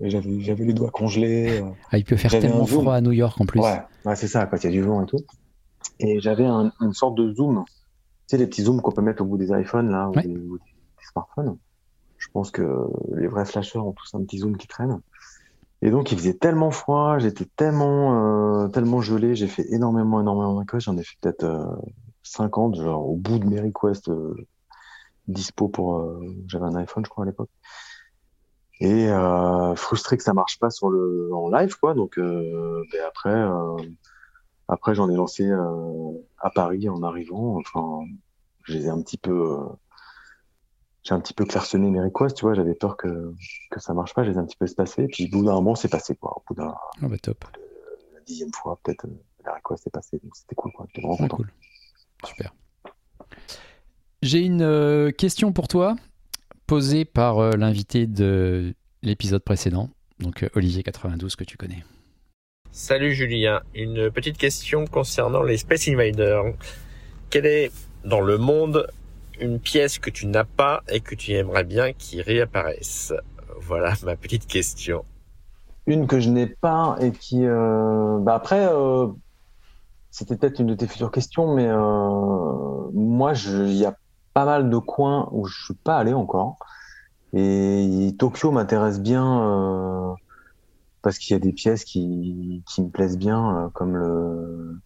[0.00, 1.60] Et J'avais, j'avais les doigts congelés.
[1.60, 1.70] euh.
[1.90, 3.60] ah, Il peut faire J'avais tellement froid à New York en plus.
[3.60, 5.20] Ouais, ouais c'est ça, quand il y a du vent et tout.
[6.00, 7.64] Et j'avais un- une sorte de zoom.
[7.66, 7.72] Tu
[8.28, 10.22] sais, les petits zooms qu'on peut mettre au bout des iPhones, là, ou, Ouais.
[10.22, 11.56] des, ou des- des smartphones.
[12.16, 15.00] Je pense que les vrais flasheurs ont tous un petit zoom qui traîne.
[15.82, 20.58] Et donc, il faisait tellement froid, j'étais tellement, euh, tellement gelé, j'ai fait énormément, énormément
[20.62, 21.66] de J'en ai fait peut-être euh,
[22.22, 24.34] 50, genre au bout de mes requests euh,
[25.28, 25.96] dispo pour.
[26.00, 27.50] euh, J'avais un iPhone, je crois, à l'époque.
[28.80, 31.94] Et euh, frustré que ça marche pas sur le en live, quoi.
[31.94, 33.44] Donc, euh, après,
[34.68, 35.48] après j'en ai lancé
[36.38, 37.56] à Paris en arrivant.
[37.58, 38.04] Enfin,
[38.64, 39.58] je les ai un petit peu.
[41.04, 42.54] j'ai un petit peu clairsemé mes requests, tu vois.
[42.54, 43.32] J'avais peur que
[43.70, 44.24] que ça marche pas.
[44.24, 45.04] Je les ai un petit peu espacés.
[45.04, 46.32] Et puis, au bout d'un moment, c'est passé, quoi.
[46.36, 47.44] Au bout d'un Ah bah top.
[48.12, 49.06] la dixième fois, peut-être,
[49.44, 50.18] la request est passée.
[50.22, 50.86] Donc, c'était cool, quoi.
[50.88, 51.36] J'étais vraiment Ah, content.
[51.36, 51.52] cool.
[52.24, 52.52] Super.
[54.24, 55.96] J'ai une euh, question pour toi,
[56.66, 61.84] posée par euh, l'invité de l'épisode précédent, donc euh, Olivier92 que tu connais.
[62.72, 66.42] Salut Julien, une petite question concernant les Space Invaders.
[67.28, 67.70] Quelle est
[68.06, 68.86] dans le monde
[69.42, 73.12] une pièce que tu n'as pas et que tu aimerais bien qui réapparaisse?
[73.60, 75.04] Voilà ma petite question.
[75.86, 79.08] Une que je n'ai pas et qui, euh, bah après, euh,
[80.10, 83.94] c'était peut-être une de tes futures questions, mais euh, moi, je- il y a
[84.34, 86.58] pas mal de coins où je suis pas allé encore.
[87.32, 90.12] Et Tokyo m'intéresse bien euh,
[91.02, 94.78] parce qu'il y a des pièces qui, qui me plaisent bien, euh, comme le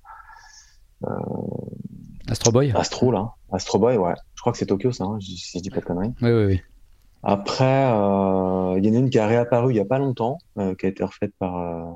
[2.28, 4.14] Astro Boy Astro là, Astro Boy, ouais.
[4.34, 6.14] Je crois que c'est Tokyo ça, hein, si je dis pas de conneries.
[6.22, 6.62] Oui, oui, oui.
[7.22, 10.38] Après, euh, il y en a une qui a réapparu il y a pas longtemps,
[10.58, 11.92] euh, qui a été refaite par euh,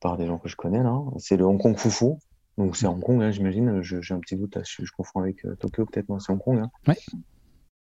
[0.00, 0.98] par des gens que je connais là.
[1.18, 2.18] C'est le Hong Kong Foufou.
[2.60, 3.80] Donc c'est Hong Kong, hein, j'imagine.
[3.82, 6.58] J'ai un petit doute, je, je confonds avec euh, Tokyo, peut-être, moi, c'est Hong Kong.
[6.58, 6.70] hein.
[6.86, 6.96] Ouais.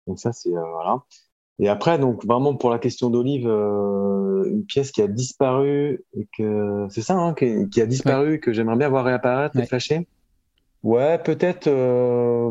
[0.05, 1.01] Donc ça, c'est euh, voilà.
[1.59, 6.27] Et après, donc vraiment pour la question d'Olive, euh, une pièce qui a disparu et
[6.37, 9.63] que c'est ça, hein, qui, qui a disparu, que j'aimerais bien voir réapparaître Ouais.
[9.63, 10.07] et flasher.
[10.83, 11.69] Ouais, peut-être.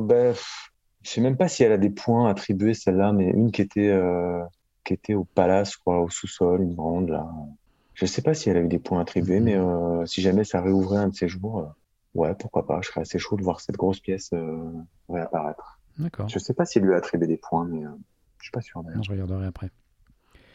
[0.09, 0.71] Pff,
[1.03, 3.95] je sais même pas si elle a des points attribués celle-là, mais une qui était
[4.85, 7.27] qui était au palace, crois, au sous-sol, une grande là.
[7.95, 9.45] Je sais pas si elle a eu des points attribués, Mhm.
[9.45, 11.75] mais si jamais ça réouvrait un de ces jours,
[12.15, 12.81] ouais, pourquoi pas.
[12.83, 14.71] Je serais assez chaud de voir cette grosse pièce euh,
[15.09, 15.81] réapparaître.
[15.99, 16.29] D'accord.
[16.29, 17.91] Je sais pas s'il lui a attribué des points, mais euh,
[18.39, 19.03] je suis pas sûr d'ailleurs.
[19.03, 19.71] Je regarderai après.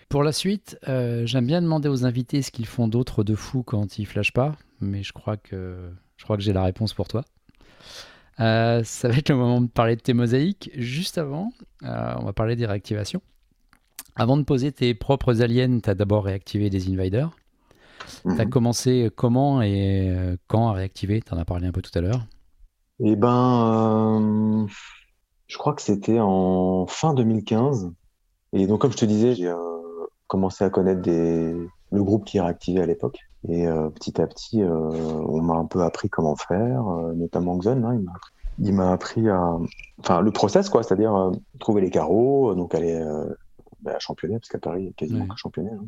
[0.10, 3.62] Pour la suite, euh, j'aime bien demander aux invités ce qu'ils font d'autre de fou
[3.62, 7.08] quand ils flashent pas, mais je crois que je crois que j'ai la réponse pour
[7.08, 7.24] toi.
[8.40, 10.72] Euh, ça va être le moment de parler de tes mosaïques.
[10.76, 11.52] Juste avant,
[11.84, 13.22] euh, on va parler des réactivations.
[14.16, 17.32] Avant de poser tes propres aliens, tu as d'abord réactivé des invaders.
[18.24, 18.50] Tu as Mhm.
[18.50, 21.22] commencé comment et euh, quand à réactiver?
[21.22, 22.26] Tu en as parlé un peu tout à l'heure.
[23.02, 24.68] Eh ben, euh,
[25.48, 27.92] je crois que c'était en fin 2015.
[28.54, 29.56] Et donc, comme je te disais, j'ai euh,
[30.28, 31.54] commencé à connaître des...
[31.92, 33.20] le groupe qui réactivait à l'époque.
[33.48, 36.84] Et euh, petit à petit, on m'a un peu appris comment faire,
[37.16, 38.14] notamment Xon, hein, il m'a
[38.62, 39.56] il m'a appris à,
[40.00, 41.32] enfin, le process, quoi, c'est-à-dire euh,
[41.62, 43.34] trouver les carreaux, donc aller euh,
[43.82, 45.28] bah, à Championnet, parce qu'à Paris, il y a quasiment Ouais.
[45.30, 45.72] que Championnet.
[45.72, 45.86] hein.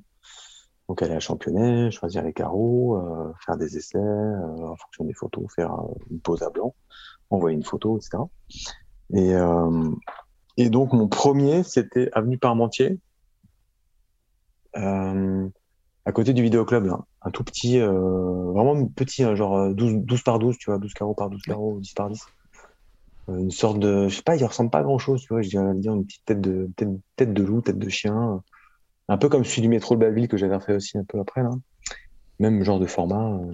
[0.92, 5.14] Donc aller à Championnet, choisir les carreaux, euh, faire des essais euh, en fonction des
[5.14, 6.76] photos, faire euh, une pose à blanc,
[7.30, 8.22] envoyer une photo, etc.
[9.14, 9.90] Et, euh,
[10.58, 13.00] et donc mon premier, c'était Avenue Parmentier,
[14.74, 17.00] à côté du vidéoclub, là.
[17.22, 20.94] un tout petit, vraiment petit, hein, genre euh, 12, 12 par 12, tu vois, 12
[20.94, 22.22] carreaux par 12 carreaux, 10 par 10.
[23.30, 25.42] Euh, une sorte de, je sais pas, il ressemble pas à grand chose, tu vois,
[25.42, 28.44] je dirais dire une petite tête de, tête, tête de loup, tête de chien,
[29.12, 31.43] un peu comme celui du métro de Belleville que j'avais fait aussi un peu après,
[31.43, 31.52] là.
[32.39, 33.34] Même genre de format.
[33.34, 33.54] euh.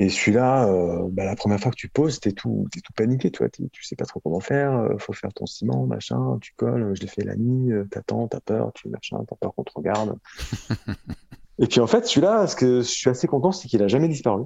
[0.00, 3.32] Et celui-là, euh, bah, la première fois que tu poses, t'es tout, t'es tout paniqué,
[3.32, 6.52] tu vois, tu sais pas trop comment faire, euh, faut faire ton ciment, machin, tu
[6.56, 9.64] colles, je l'ai fait la nuit, euh, t'attends, t'as peur, tu machin, t'as peur qu'on
[9.64, 10.16] te regarde.
[11.58, 14.06] Et puis en fait, celui-là, ce que je suis assez content, c'est qu'il a jamais
[14.06, 14.44] disparu,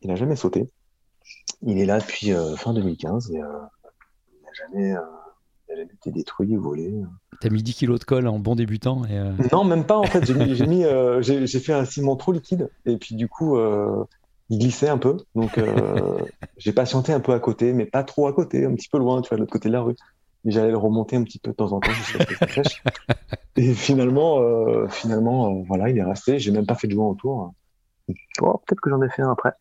[0.00, 0.70] il a jamais sauté.
[1.60, 3.46] Il est là depuis euh, fin 2015 et euh,
[4.32, 4.94] il n'a jamais,
[5.76, 6.94] jamais été détruit volé.
[7.40, 9.96] Tu as mis 10 kilos de colle en bon débutant et euh, Non, même pas
[9.96, 10.24] en fait.
[10.24, 13.28] J'ai mis, j'ai mis, euh, j'ai j'ai fait un ciment trop liquide et puis du
[13.28, 14.04] coup, euh,
[14.50, 15.16] il glissait un peu.
[15.34, 15.60] Donc,
[16.56, 19.22] j'ai patienté un peu à côté, mais pas trop à côté, un petit peu loin,
[19.22, 19.96] tu vois, de l'autre côté de la rue.
[20.46, 22.48] Et j'allais le remonter un petit peu de temps en temps jusqu'à ce que ça
[22.48, 22.82] sèche.
[23.56, 24.40] Et finalement,
[24.88, 26.38] finalement, voilà, il est resté.
[26.38, 27.54] J'ai même pas fait de joint autour.
[28.42, 29.52] Oh, peut-être que j'en ai fait un après.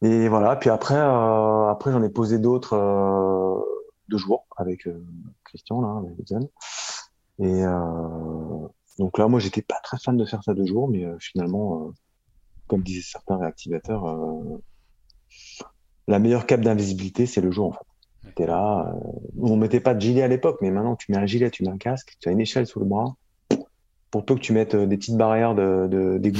[0.00, 0.56] Et voilà.
[0.56, 2.76] Puis après, après j'en ai posé d'autres
[4.08, 5.04] deux jours avec euh,
[5.44, 6.48] Christian là, avec Zen.
[7.40, 8.68] Et euh,
[8.98, 11.92] donc là, moi, j'étais pas très fan de faire ça deux jours, mais euh, finalement,
[12.66, 14.04] comme disaient certains réactivateurs,
[16.08, 17.78] la meilleure cape d'invisibilité, c'est le jour en fait.
[18.24, 18.32] Ouais.
[18.34, 21.26] T'es là, euh, on mettait pas de gilet à l'époque, mais maintenant tu mets un
[21.26, 23.16] gilet, tu mets un casque, tu as une échelle sous le bras.
[24.10, 26.32] Pour peu que tu mettes des petites barrières de, de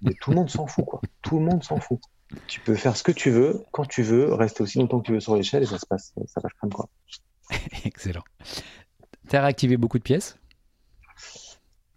[0.00, 1.00] mais tout le monde s'en fout quoi.
[1.22, 2.00] Tout le monde s'en fout.
[2.46, 5.12] Tu peux faire ce que tu veux, quand tu veux, rester aussi longtemps que tu
[5.12, 6.88] veux sur l'échelle et ça se passe, ça passe crème quoi.
[7.84, 8.24] excellent.
[9.28, 10.38] Tu as réactivé beaucoup de pièces?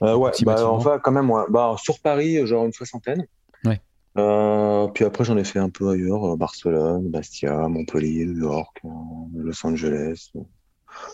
[0.04, 1.44] Euh, ouais, bah, quand même, ouais.
[1.50, 3.28] Bah, sur Paris, genre une soixantaine.
[3.66, 3.82] Ouais.
[4.18, 8.82] Euh, puis après, j'en ai fait un peu ailleurs, euh, Barcelone, Bastia, Montpellier, New York,
[9.36, 10.32] Los Angeles.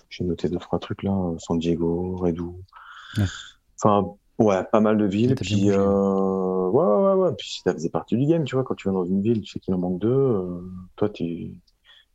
[0.10, 2.62] J'ai noté deux, trois trucs là, San Diego, Redou.
[3.18, 3.26] Ouais.
[3.80, 5.36] Enfin, ouais, pas mal de villes.
[5.36, 7.36] Puis, euh, ouais, ouais, ouais.
[7.38, 8.64] Puis ça faisait partie du game, tu vois.
[8.64, 10.10] Quand tu vas dans une ville, tu sais qu'il en manque deux.
[10.10, 10.62] euh,
[10.96, 11.54] toi, tu,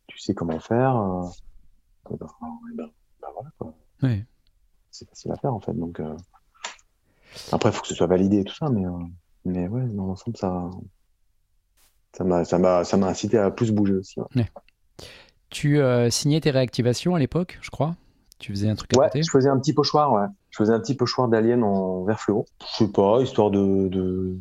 [0.06, 0.96] tu sais comment faire.
[0.96, 1.28] euh,
[2.11, 2.26] et ben,
[2.72, 4.26] et ben, ben voilà, quoi Ouais.
[4.90, 5.72] c'est facile à faire en fait.
[5.72, 6.16] Donc euh,
[7.52, 8.90] après, il faut que ce soit validé et tout ça, mais euh,
[9.44, 10.68] mais ouais, dans l'ensemble, ça
[12.16, 14.20] ça m'a ça m'a ça m'a incité à plus bouger aussi.
[14.35, 14.48] Ouais,
[15.50, 15.78] Tu
[16.11, 17.94] signais tes réactivations à l'époque, je crois?
[18.38, 19.22] Tu faisais un truc à Ouais, côté?
[19.22, 20.26] je faisais un petit pochoir, ouais.
[20.53, 22.45] Je faisais un petit pochoir d'alien en vert fluo.
[22.61, 24.37] Je sais pas, histoire de, de...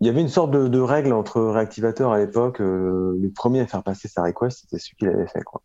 [0.00, 2.60] Il y avait une sorte de, de règle entre réactivateurs à l'époque.
[2.60, 5.62] euh, le premier à faire passer sa request, c'était celui qui l'avait fait, quoi.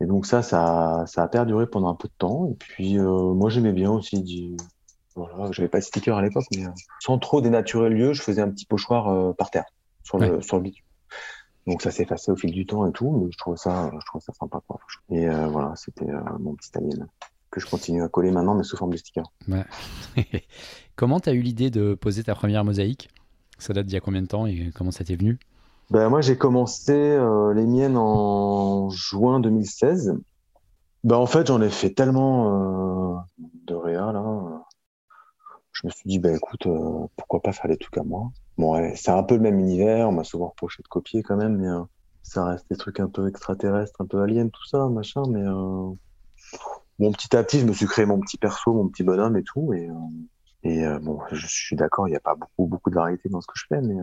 [0.00, 2.48] Et donc ça, ça, ça a perduré pendant un peu de temps.
[2.50, 4.20] Et puis euh, moi, j'aimais bien aussi.
[4.20, 4.56] Du...
[5.14, 8.22] Voilà, j'avais pas de sticker à l'époque, mais euh, sans trop dénaturer le lieu, je
[8.22, 9.66] faisais un petit pochoir par terre,
[10.02, 10.84] sur le, sur le bitume.
[11.68, 14.06] Donc ça s'est effacé au fil du temps et tout, mais je trouvais ça, je
[14.06, 14.60] trouvais ça sympa.
[14.66, 14.80] Quoi.
[15.10, 17.06] Et voilà, c'était mon petit alien
[17.54, 19.22] que je continue à coller maintenant, mais sous forme de sticker.
[19.46, 19.64] Ouais.
[20.96, 23.08] comment tu as eu l'idée de poser ta première mosaïque?
[23.58, 25.38] Ça date d'il y a combien de temps et comment ça t'est venu?
[25.90, 30.16] Ben, moi, j'ai commencé euh, les miennes en juin 2016.
[31.04, 33.18] Ben, en fait, j'en ai fait tellement euh,
[33.66, 34.64] de réa, là.
[35.70, 38.30] Je me suis dit, ben, écoute, euh, pourquoi pas faire des trucs à moi?
[38.58, 40.08] Bon, ouais, c'est un peu le même univers.
[40.08, 41.68] On m'a souvent reproché de copier quand même, mais
[42.22, 45.22] ça reste des trucs un peu extraterrestres, un peu aliens, tout ça, machin.
[45.28, 45.44] Mais
[46.98, 49.42] bon, petit à petit, je me suis créé mon petit perso, mon petit bonhomme et
[49.42, 49.72] tout.
[49.74, 49.88] Et,
[50.62, 53.46] et bon, je suis d'accord, il n'y a pas beaucoup, beaucoup de variété dans ce
[53.46, 54.00] que je fais, mais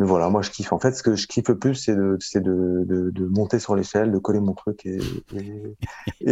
[0.00, 0.72] mais voilà, moi je kiffe.
[0.72, 4.10] En fait, ce que je kiffe le plus, c'est de, de, de, monter sur l'échelle,
[4.10, 4.98] de coller mon truc et,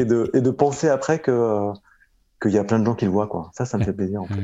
[0.05, 3.29] de, penser après qu'il y a plein de gens qui le voient.
[3.29, 3.51] Quoi.
[3.55, 4.23] Ça, ça me fait plaisir.
[4.23, 4.35] En fait.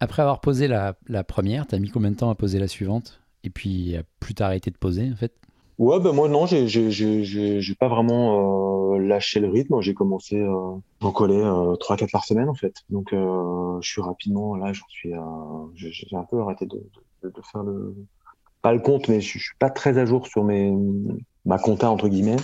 [0.00, 3.20] Après avoir posé la, première, t'as mis combien de temps à poser la suivante?
[3.44, 5.32] Et puis, plus t'as arrêté de poser, en fait?
[5.78, 9.80] Ouais, ben moi non, j'ai pas vraiment euh, lâché le rythme.
[9.80, 12.74] J'ai commencé euh, à en coller euh, 3-4 par semaine en fait.
[12.90, 15.12] Donc euh, je suis rapidement là, j'en suis
[15.74, 16.82] j'ai un peu arrêté de,
[17.22, 17.94] de, faire le
[18.60, 20.72] pas le compte, mais je, suis pas très à jour sur mes
[21.44, 22.36] ma compta entre guillemets.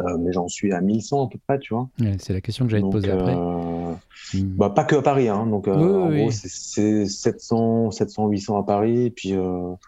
[0.00, 1.88] Euh, mais j'en suis à 1100 à peu près, tu vois.
[2.18, 3.36] c'est la question que j'allais te poser après.
[3.36, 3.94] Euh,
[4.34, 5.46] bah, pas que à Paris, hein.
[5.46, 9.78] donc en gros c'est 700, 700, 800 à Paris, et puis en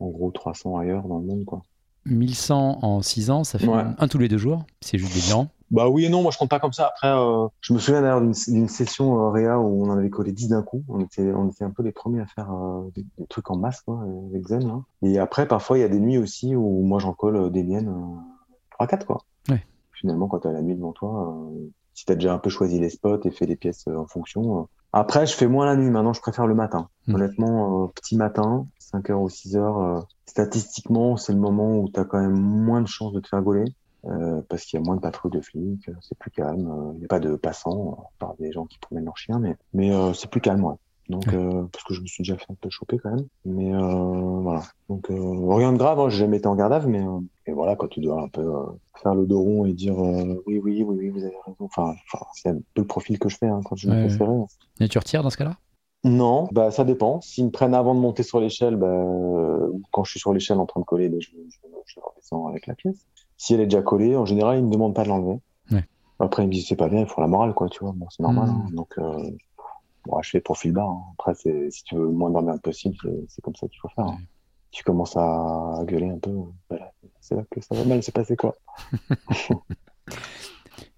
[0.00, 1.62] gros 300 ailleurs dans le monde, quoi.
[2.06, 4.64] 1100 en 6 ans, ça fait un tous les deux jours.
[4.80, 5.48] C'est juste des bilans.
[5.70, 6.86] Bah oui et non, moi je compte pas comme ça.
[6.86, 10.30] Après, euh, je me souviens d'ailleurs d'une session euh, Réa où on en avait collé
[10.30, 10.84] 10 d'un coup.
[10.88, 13.80] On était, on était un peu les premiers à faire euh, des, trucs en masse
[13.80, 14.66] quoi, avec Zen.
[14.66, 14.82] Là.
[15.02, 17.92] Et après, parfois, il y a des nuits aussi où moi j'en colle des miennes
[18.78, 19.24] 3-4 quoi.
[19.48, 19.64] Ouais.
[19.92, 21.36] Finalement, quand tu as la nuit devant toi,
[21.94, 24.68] si tu as déjà un peu choisi les spots et fait les pièces en fonction.
[24.96, 25.90] Après, je fais moins la nuit.
[25.90, 26.88] Maintenant, je préfère le matin.
[27.06, 27.16] Hmm.
[27.16, 32.38] Honnêtement, petit matin, 5h ou 6h, statistiquement, c'est le moment où tu as quand même
[32.38, 33.64] moins de chances de te faire gauler.
[34.06, 36.68] Euh, parce qu'il y a moins de patrouilles de flics, c'est plus calme.
[36.70, 39.56] Euh, il n'y a pas de passants, par des gens qui promènent leurs chiens, mais,
[39.72, 40.74] mais euh, c'est plus calme, ouais.
[41.08, 43.26] Donc, parce que je me suis déjà fait un peu choper quand même.
[43.44, 44.62] Mais voilà.
[44.88, 47.04] Donc, rien de grave, hein, j'ai jamais été en garde à mais
[47.46, 48.50] et voilà, quand tu dois un peu
[49.02, 51.56] faire le dos rond et dire oui, oui, oui, oui, vous avez raison.
[51.60, 51.94] Enfin,
[52.34, 54.32] c'est un peu le profil que je fais hein, quand je me fais serrer.
[54.80, 55.56] Et tu retires dans ce cas-là?
[56.04, 57.20] Non, bah ça dépend.
[57.22, 59.04] S'ils me prennent avant de monter sur l'échelle, bah,
[59.90, 62.66] quand je suis sur l'échelle en train de coller, bah, je, je, je redescends avec
[62.66, 63.06] la pièce.
[63.36, 65.38] Si elle est déjà collée, en général, ils ne me demandent pas de l'enlever.
[66.20, 67.92] Après, ils me disent c'est pas bien, il faut la morale, quoi, tu vois.
[67.96, 68.48] Bon, c'est normal.
[68.48, 68.66] Hein.
[68.70, 68.74] Hmm.
[68.74, 68.98] Donc,
[70.12, 70.86] euh, je fais profil bas.
[70.88, 71.02] Hein.
[71.18, 72.96] Après, si tu veux le moins d'emmerde possible,
[73.28, 74.06] c'est comme ça qu'il faut faire.
[74.06, 74.18] Hein.
[74.70, 76.32] Tu commences à gueuler un peu,
[77.20, 78.56] c'est là que ça va mal se passer, quoi.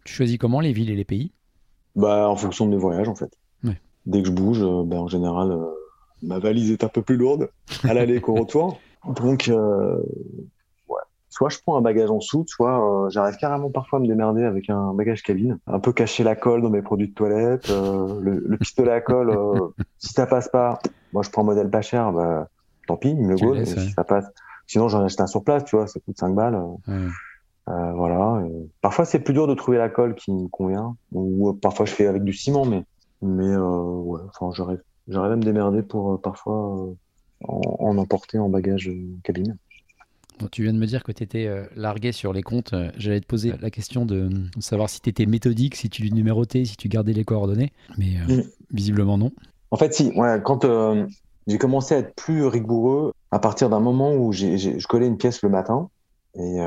[0.04, 1.32] tu choisis comment les villes et les pays?
[1.94, 3.36] Bah, en fonction de mes voyages, en fait.
[4.06, 5.66] Dès que je bouge, euh, ben, en général, euh,
[6.22, 7.50] ma valise est un peu plus lourde
[7.82, 8.78] à l'aller qu'au retour.
[9.20, 10.00] Donc, euh,
[11.36, 14.42] soit je prends un bagage en soute, soit euh, j'arrive carrément parfois à me démerder
[14.44, 18.18] avec un bagage cabine, un peu cacher la colle dans mes produits de toilette, euh,
[18.22, 19.68] le, pistolet à colle, euh,
[19.98, 20.78] si ça passe pas,
[21.12, 22.48] moi je prends un modèle pas cher, bah,
[22.86, 24.24] tant pis, il me le si ça passe.
[24.66, 26.58] Sinon j'en achète un sur place, tu vois, ça coûte 5 balles.
[27.66, 28.42] voilà.
[28.80, 32.06] parfois c'est plus dur de trouver la colle qui me convient, ou parfois je fais
[32.06, 32.82] avec du ciment, mais
[33.20, 38.90] mais ouais, enfin j'arrive j'arrive à me démerder pour parfois en, en emporter en bagage
[39.22, 39.58] cabine
[40.50, 42.72] tu viens de me dire que tu étais euh, largué sur les comptes.
[42.72, 44.28] Euh, j'allais te poser la question de,
[44.60, 47.72] savoir si tu étais méthodique, si tu numérotais, si tu gardais les coordonnées.
[47.98, 48.42] Mais euh, mm.
[48.72, 49.32] visiblement, non.
[49.70, 50.12] En fait, si.
[50.16, 50.66] Ouais, quand
[51.46, 55.42] j'ai commencé à être plus rigoureux, à partir d'un moment où je collais une pièce
[55.42, 55.88] le matin
[56.34, 56.58] et,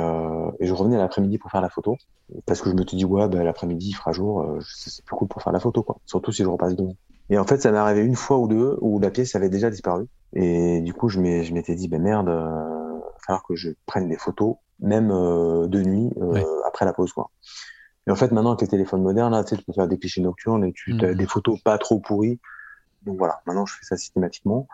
[0.61, 1.97] je revenais l'après-midi pour faire la photo.
[2.45, 5.27] Parce que je me suis dit, ouais, bah, l'après-midi, il fera jour, c'est plus cool
[5.27, 5.97] pour faire la photo, quoi.
[6.05, 6.95] Surtout si je repasse devant.
[7.31, 9.69] Et en fait, ça m'est arrivé une fois ou deux où la pièce avait déjà
[9.69, 10.05] disparu.
[10.33, 12.29] Et du coup, je m'étais dit, ben merde,
[13.19, 17.13] falloir que je prenne des photos, même euh, de nuit, euh, après la pause.
[17.13, 17.29] Quoi.
[18.07, 19.97] Et en fait, maintenant, avec les téléphones modernes, là, tu, sais, tu peux faire des
[19.97, 21.15] clichés nocturnes et tu as mhm.
[21.15, 22.39] des photos pas trop pourries.
[23.03, 24.67] Donc voilà, maintenant, je fais ça systématiquement.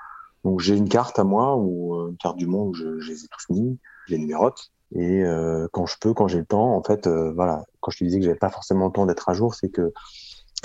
[0.43, 3.11] Donc j'ai une carte à moi, ou euh, une carte du monde où je, je
[3.11, 4.71] les ai tous mis, je les numérote.
[4.93, 5.23] Et
[5.73, 8.25] quand je peux, quand j'ai le temps, en fait, voilà, quand je te disais que
[8.25, 9.91] j'avais pas forcément le temps d'être à jour, c'est que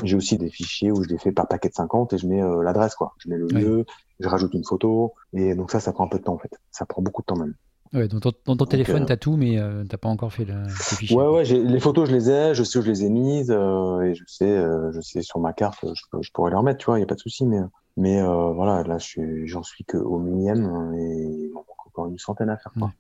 [0.05, 2.43] j'ai aussi des fichiers où je les fais par paquet de 50 et je mets
[2.63, 3.15] l'adresse, quoi.
[3.19, 3.87] Je mets le lieu,
[4.21, 5.15] je rajoute une photo.
[5.33, 6.53] Et donc ça, ça prend un peu de temps, en fait.
[6.71, 7.55] Ça prend beaucoup de temps même.
[7.93, 10.09] Ouais, dans ton, dans ton téléphone, euh, tu as tout, mais euh, tu n'as pas
[10.09, 11.17] encore fait le, fichier.
[11.17, 14.01] Ouais, ouais, les photos, je les ai, je sais où je les ai mises, euh,
[14.03, 17.01] et je sais, je sais sur ma carte, je, pourrais les remettre, tu vois, il
[17.01, 17.59] n'y a pas de souci, mais,
[17.97, 22.73] mais voilà, là, j'en suis, qu'au millième, et il manque encore une centaine à faire,
[22.79, 22.93] quoi.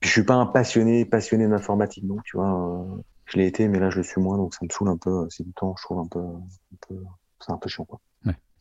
[0.00, 2.86] Puis je suis pas un passionné, passionné d'informatique, donc, tu vois,
[3.26, 5.26] je l'ai été, mais là, je le suis moins, donc ça me saoule un peu,
[5.30, 6.96] c'est du temps, je trouve un peu, un peu
[7.38, 8.00] c'est un peu chiant, quoi.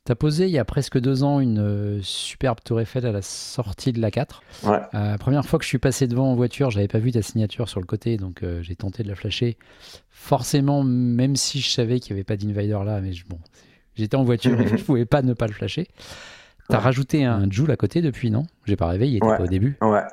[0.05, 3.13] Tu as posé il y a presque deux ans une euh, superbe tour Eiffel à
[3.13, 4.43] la sortie de la 4.
[4.63, 4.77] Ouais.
[4.93, 7.69] Euh, première fois que je suis passé devant en voiture, j'avais pas vu ta signature
[7.69, 9.57] sur le côté, donc euh, j'ai tenté de la flasher.
[10.09, 13.39] Forcément, même si je savais qu'il n'y avait pas d'invader là, mais bon,
[13.95, 15.87] j'étais en voiture et je pouvais pas ne pas le flasher.
[16.69, 18.43] Tu as rajouté un Joule à côté depuis, non?
[18.65, 19.77] J'ai pas réveillé, il était pas au début.
[19.81, 20.03] Ouais.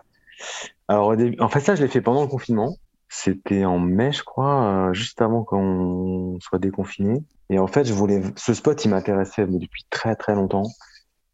[0.87, 1.37] Alors, au début...
[1.40, 2.76] en fait, ça, je l'ai fait pendant le confinement.
[3.12, 7.22] C'était en mai, je crois, juste avant qu'on soit déconfiné.
[7.50, 10.70] Et en fait, je voulais, ce spot, il m'intéressait depuis très très longtemps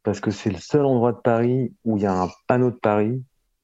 [0.02, 2.76] parce que c'est le seul endroit de Paris où il y a un panneau de
[2.76, 3.22] Paris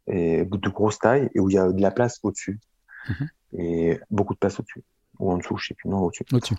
[0.09, 2.61] et de grosse taille et où il y a de la place au-dessus.
[3.09, 3.29] Mhm.
[3.55, 4.85] Et beaucoup de place au-dessus.
[5.19, 6.25] Ou en dessous, je sais plus, non, au-dessus.
[6.33, 6.57] Au-dessus.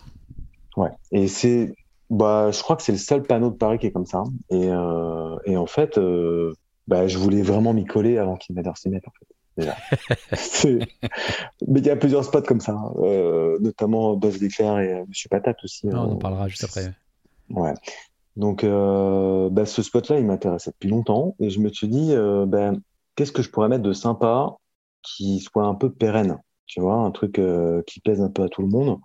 [0.76, 0.90] Ouais.
[1.12, 1.76] Et c'est,
[2.10, 4.24] bah, je crois que c'est le seul panneau de Paris qui est comme ça.
[4.50, 6.54] Et, euh, et en fait, euh,
[6.88, 9.33] bah, je voulais vraiment m'y coller avant qu'Invader s'y mette, en fait.
[9.58, 9.76] Déjà.
[11.68, 12.94] Mais il y a plusieurs spots comme ça, hein.
[13.00, 15.88] euh, notamment Buzz l'éclair et euh, Monsieur Patate aussi.
[15.92, 16.92] Ah, on en euh, parlera juste après.
[17.50, 17.74] Ouais.
[18.36, 21.36] Donc, euh, bah, ce spot-là, il m'intéressait depuis longtemps.
[21.40, 22.82] Et je me suis dit, euh, ben,
[23.16, 24.56] qu'est-ce que je pourrais mettre de sympa
[25.04, 26.40] qui soit un peu pérenne?
[26.66, 28.98] Tu vois, un truc euh, qui plaise un peu à tout le monde.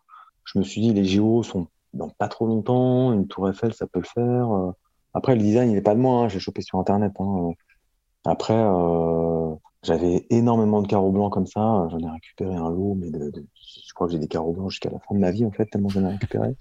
[0.44, 3.12] Je me suis dit, les JO sont dans pas trop longtemps.
[3.12, 4.48] Une tour Eiffel, ça peut le faire.
[5.12, 6.22] Après, le design, il est pas de moi.
[6.22, 6.28] hein.
[6.28, 7.12] J'ai chopé sur Internet.
[7.18, 7.50] hein.
[8.24, 9.54] Après, euh,
[9.84, 11.88] j'avais énormément de carreaux blancs comme ça.
[11.90, 14.70] J'en ai récupéré un lot, mais de, de- je crois que j'ai des carreaux blancs
[14.70, 16.56] jusqu'à la fin de ma vie, en fait, tellement j'en ai récupéré.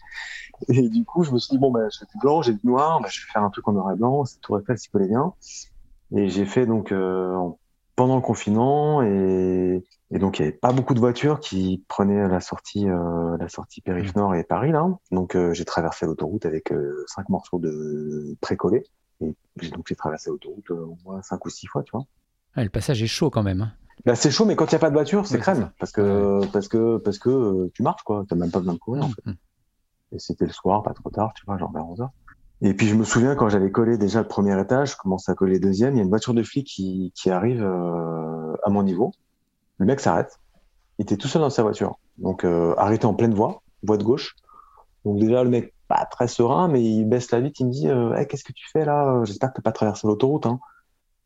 [0.70, 3.02] Et du coup, je me suis dit, bon, bah, j'ai du blanc, j'ai du noir,
[3.02, 5.08] bah, je vais faire un truc en noir et blanc, cette tour Eiffel s'y collait
[5.08, 5.34] bien.
[6.16, 7.60] Et j'ai fait donc euh, en-
[7.96, 12.28] pendant le confinement, et, et donc il n'y avait pas beaucoup de voitures qui prenaient
[12.28, 14.88] la sortie, euh, la sortie périph' Nord et Paris, là.
[15.12, 18.84] Donc euh, j'ai traversé l'autoroute avec euh, cinq morceaux de précollés.
[19.22, 19.36] Et
[19.72, 22.06] donc j'ai traversé l'autoroute euh, au moins cinq ou six fois, tu vois.
[22.56, 23.62] Ah, le passage est chaud quand même.
[23.62, 23.72] hein.
[24.06, 25.72] Bah, c'est chaud, mais quand il n'y a pas de voiture, c'est Ouais, crème.
[25.80, 28.26] Parce que, parce que, parce que euh, tu marches, quoi.
[28.28, 29.26] T'as même pas besoin de courir, en fait.
[29.26, 29.36] Mhm.
[30.14, 32.08] Et c'était le soir, pas trop tard, tu vois, genre vers 11h.
[32.62, 35.36] Et puis je me souviens quand j'avais collé déjà le premier étage, je commence à
[35.36, 38.70] coller le deuxième, il y a une voiture de flic qui, qui arrive euh, à
[38.72, 39.12] mon niveau.
[39.78, 40.40] Le mec s'arrête.
[40.98, 42.00] Il était tout seul dans sa voiture.
[42.18, 44.34] Donc euh, arrêté en pleine voie, voie de gauche.
[45.06, 47.88] Donc déjà le mec pas très serein, mais il baisse la vitre, il me dit
[47.88, 49.22] Hey, qu'est-ce que tu fais là?
[49.26, 50.48] J'espère que t'as pas traversé l'autoroute.
[50.48, 50.60] Hein.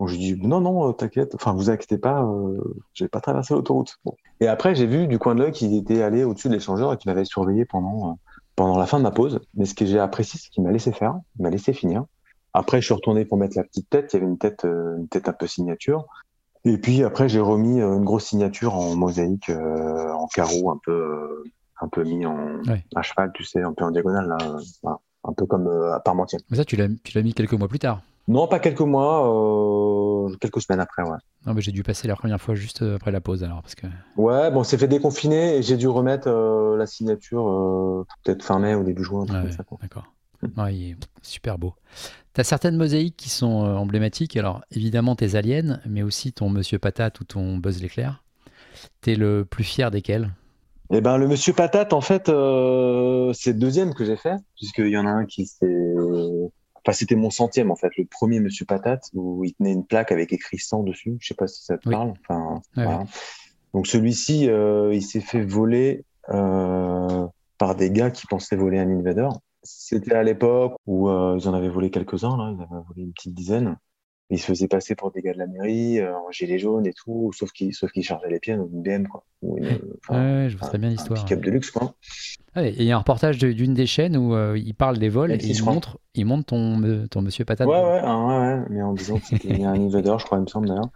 [0.07, 2.59] Je lui dis non non euh, t'inquiète, enfin vous inquiétez pas, euh,
[2.93, 3.97] j'ai pas traversé l'autoroute.
[4.05, 4.15] Bon.
[4.39, 6.97] Et après j'ai vu du coin de l'œil qu'il était allé au-dessus de l'échangeur et
[6.97, 8.13] qu'il m'avait surveillé pendant euh,
[8.55, 9.39] pendant la fin de ma pause.
[9.55, 12.03] Mais ce que j'ai apprécié, c'est qu'il m'a laissé faire, il m'a laissé finir.
[12.53, 14.11] Après, je suis retourné pour mettre la petite tête.
[14.11, 16.05] Il y avait une tête, euh, une tête un peu signature.
[16.65, 21.43] Et puis après, j'ai remis une grosse signature en mosaïque, en carreau, un peu,
[21.79, 22.83] un peu mis en Ouais.
[22.95, 24.27] à cheval, tu sais, un peu en diagonale,
[24.83, 26.37] là, un peu comme à Parmentier.
[26.51, 28.01] Mais ça, tu l'as mis quelques mois plus tard.
[28.27, 31.17] Non, pas quelques mois, euh, quelques semaines après, ouais.
[31.45, 33.75] Non, mais j'ai dû passer la première fois juste euh, après la pause alors parce
[33.75, 38.43] que Ouais, bon, c'est fait déconfiner et j'ai dû remettre euh, la signature euh, peut-être
[38.43, 39.77] fin mai ou début juin, truc Ouais, comme ça, quoi.
[39.81, 40.05] d'accord.
[40.57, 41.73] Ouais, il est super beau.
[42.33, 44.37] T'as certaines mosaïques qui sont emblématiques.
[44.37, 48.23] Alors évidemment tes aliens, mais aussi ton Monsieur Patate ou ton Buzz l'éclair.
[49.01, 50.31] T'es le plus fier desquels?
[50.93, 54.89] Eh ben, le Monsieur Patate, en fait, euh, c'est le deuxième que j'ai fait, puisqu'il
[54.89, 55.65] y en a un qui s'est...
[56.85, 60.11] Enfin, c'était mon centième, en fait, le premier Monsieur Patate, où il tenait une plaque
[60.11, 61.15] avec écrit 100 dessus.
[61.19, 61.93] Je sais pas si ça te Oui.
[61.93, 62.13] parle.
[62.21, 63.03] Enfin, Ouais, voilà.
[63.73, 68.89] Donc, celui-ci, euh, il s'est fait voler euh, par des gars qui pensaient voler un
[68.89, 69.29] Invader.
[69.63, 72.51] C'était à l'époque où euh, ils en avaient volé quelques-uns, là.
[72.57, 73.77] Ils avaient volé une petite dizaine.
[74.31, 76.93] Ils se faisaient passer pour des gars de la mairie, euh, en gilet jaune et
[76.93, 79.23] tout, sauf qu'ils sauf qu'ils chargeaient les pieds dans une BM, quoi.
[79.41, 79.65] Ou une,
[80.09, 81.23] Ouais, je très bien un l'histoire.
[81.25, 81.93] pick-up de luxe, quoi.
[82.55, 84.97] Ah, et il y a un reportage de- d'une des chaînes où euh, il parle
[84.99, 87.67] des vols et M6, il montre, il montre ton, euh, ton Monsieur Patate.
[87.67, 90.41] Ouais, ouais, hein, ouais, ouais, mais en disant que c'était un invader, je crois, il
[90.41, 90.89] me semble d'ailleurs.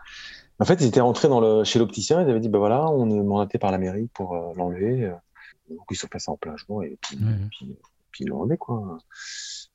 [0.60, 3.10] En fait, ils étaient rentrés dans le, chez l'opticien, ils avaient dit, bah voilà, on
[3.10, 5.12] est mandaté par la mairie pour euh, l'enlever.
[5.69, 7.34] Donc, ils sont passés en plein jour et puis, Ouais.
[7.52, 7.76] puis,
[8.12, 8.98] puis ils l'ont enlevé, quoi.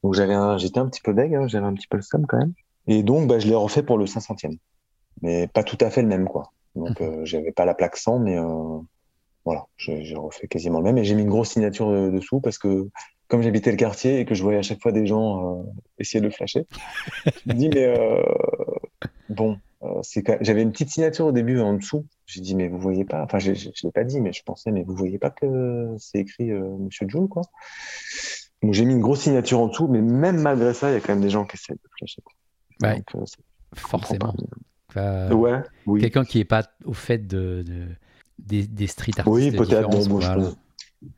[0.02, 2.24] Donc, j'avais un, j'étais un petit peu deg, hein, j'avais un petit peu le seum
[2.26, 2.54] quand même.
[2.86, 4.56] Et donc, bah, je l'ai refait pour le 500e.
[5.22, 6.52] Mais pas tout à fait le même, quoi.
[6.74, 8.78] Donc, euh, j'avais pas la plaque 100, mais euh,
[9.44, 10.98] voilà, j'ai refait quasiment le même.
[10.98, 12.88] Et j'ai mis une grosse signature euh, dessous parce que,
[13.28, 15.62] comme j'habitais le quartier et que je voyais à chaque fois des gens euh,
[15.98, 16.66] essayer de le flasher,
[17.26, 17.94] je me dis, mais
[19.28, 19.58] bon,
[20.40, 22.06] j'avais une petite signature au début en dessous.
[22.26, 24.70] J'ai dit, mais vous voyez pas, enfin, je, je l'ai pas dit, mais je pensais,
[24.70, 27.42] mais vous voyez pas que c'est écrit Monsieur Joule, quoi.
[28.62, 31.00] Donc j'ai mis une grosse signature en dessous, mais même malgré ça, il y a
[31.00, 32.20] quand même des gens qui essaient de flasher.
[32.22, 32.34] quoi.
[32.82, 32.96] Ouais.
[32.96, 33.24] Donc, euh,
[33.74, 34.34] Forcément.
[34.88, 36.00] Enfin, Ouais, oui.
[36.00, 37.86] Quelqu'un qui est pas au fait de, de-
[38.38, 39.26] des, des street artistes.
[39.52, 39.88] Oui, peut-être.
[40.08, 40.54] Bon, je, peux,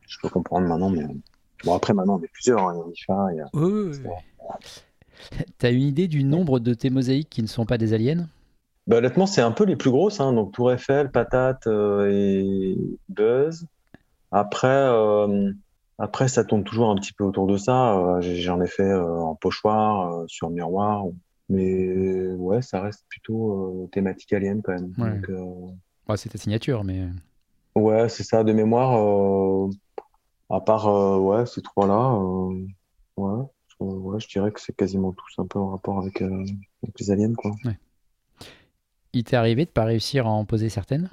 [0.07, 1.07] je peux comprendre maintenant, mais
[1.65, 2.61] bon, après, maintenant, on est plusieurs.
[2.69, 2.75] hein.
[2.75, 4.11] Il y a Nifa, il y a- Oui, oui, oui.
[5.59, 8.27] T'as une idée du nombre de tes mosaïques qui ne sont pas des aliens?
[8.87, 10.21] Bah, honnêtement, c'est un peu les plus grosses.
[10.21, 10.33] Hein.
[10.33, 12.77] Donc, Tour Eiffel, Patate euh, et
[13.09, 13.67] Buzz.
[14.33, 15.53] Après, euh,
[15.99, 17.97] après, ça tourne toujours un petit peu autour de ça.
[17.97, 21.05] Euh, J'en ai fait en pochoir, sur miroir.
[21.49, 24.95] Mais ouais, ça reste plutôt euh, thématique alien quand même.
[24.99, 25.21] Ouais.
[25.31, 25.73] Euh,
[26.09, 27.09] Ouais, C'est ta signature, mais
[27.75, 28.97] ouais, c'est ça, de mémoire.
[28.99, 29.71] euh,
[30.51, 32.67] à part euh, ouais, ces trois-là, euh,
[33.17, 36.45] ouais, je- ouais, je dirais que c'est quasiment tous un peu en rapport avec, euh,
[36.85, 37.53] avec les aliens, quoi.
[39.15, 41.09] il t'est arrivé de pas réussir à en poser certaines?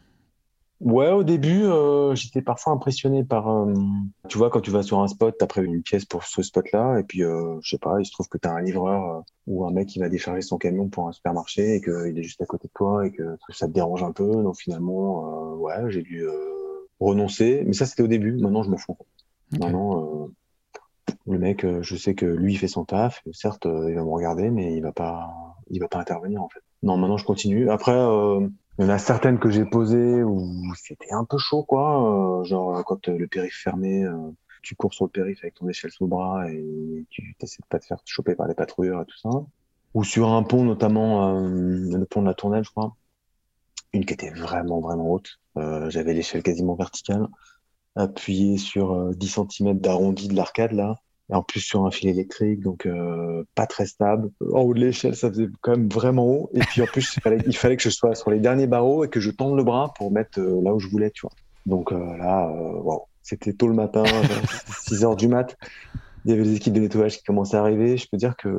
[0.80, 3.74] Ouais, au début, euh, j'étais parfois impressionné par, euh,
[4.30, 7.00] tu vois, quand tu vas sur un spot, t'as prévu une pièce pour ce spot-là,
[7.00, 9.66] et puis, euh, je sais pas, il se trouve que t'as un livreur euh, ou
[9.66, 12.46] un mec qui va décharger son camion pour un supermarché et qu'il est juste à
[12.46, 14.32] côté de toi et que ça te dérange un peu.
[14.42, 16.32] Donc finalement, euh, ouais, j'ai dû euh,
[17.02, 17.64] renoncer.
[17.66, 18.32] Mais ça, c'était au début.
[18.38, 18.96] Maintenant, je m'en fous.
[19.54, 19.60] Ok.
[19.60, 20.28] Maintenant, euh,
[21.28, 23.22] le mec, je sais que lui, il fait son taf.
[23.34, 25.30] Certes, il va me regarder, mais il va pas,
[25.70, 26.62] il va pas intervenir en fait.
[26.84, 27.70] Non, maintenant, je continue.
[27.70, 27.98] Après.
[28.80, 32.40] Il y en a certaines que j'ai posées où c'était un peu chaud, quoi.
[32.40, 34.08] Euh, genre, euh, quand euh, le périph' fermé,
[34.62, 37.80] tu cours sur le périph' avec ton échelle sous bras et tu essaies de pas
[37.80, 39.30] te faire choper par les patrouilleurs et tout ça.
[39.96, 42.96] Ou sur un pont, notamment le pont de la Tournelle, je crois.
[43.92, 45.40] Une qui était vraiment, vraiment haute.
[45.58, 47.28] J'avais l'échelle quasiment verticale,
[47.96, 50.96] appuyée sur euh, 10 cm d'arrondi de l'arcade, là.
[51.32, 54.32] Et en plus sur un fil électrique, donc euh, pas très stable.
[54.52, 56.50] En haut de l'échelle, ça faisait quand même vraiment haut.
[56.54, 59.04] Et puis en plus, il fallait, il fallait que je sois sur les derniers barreaux
[59.04, 61.32] et que je tende le bras pour mettre euh, là où je voulais, tu vois.
[61.66, 63.04] Donc euh, là, euh, wow.
[63.22, 64.04] c'était tôt le matin,
[64.88, 65.56] 6 heures du mat.
[66.26, 67.96] Il y avait des équipes de nettoyage qui commençaient à arriver.
[67.98, 68.50] Je peux dire que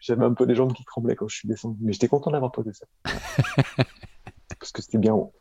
[0.00, 1.78] j'avais un peu les jambes qui tremblaient quand je suis descendu.
[1.82, 2.86] Mais j'étais content d'avoir posé ça.
[4.58, 5.32] Parce que c'était bien haut.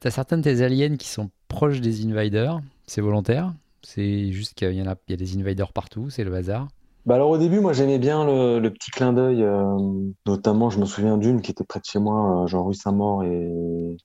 [0.00, 3.52] T'as certaines de tes aliens qui sont proches des invaders, c'est volontaire.
[3.88, 6.66] C'est juste qu'il y en a, il y a des invaders partout, c'est le hasard.
[7.06, 9.78] Bah alors au début, moi j'aimais bien le, le petit clin d'œil, euh,
[10.26, 13.22] notamment je me souviens d'une qui était près de chez moi, euh, genre rue Saint-Maur,
[13.22, 13.48] et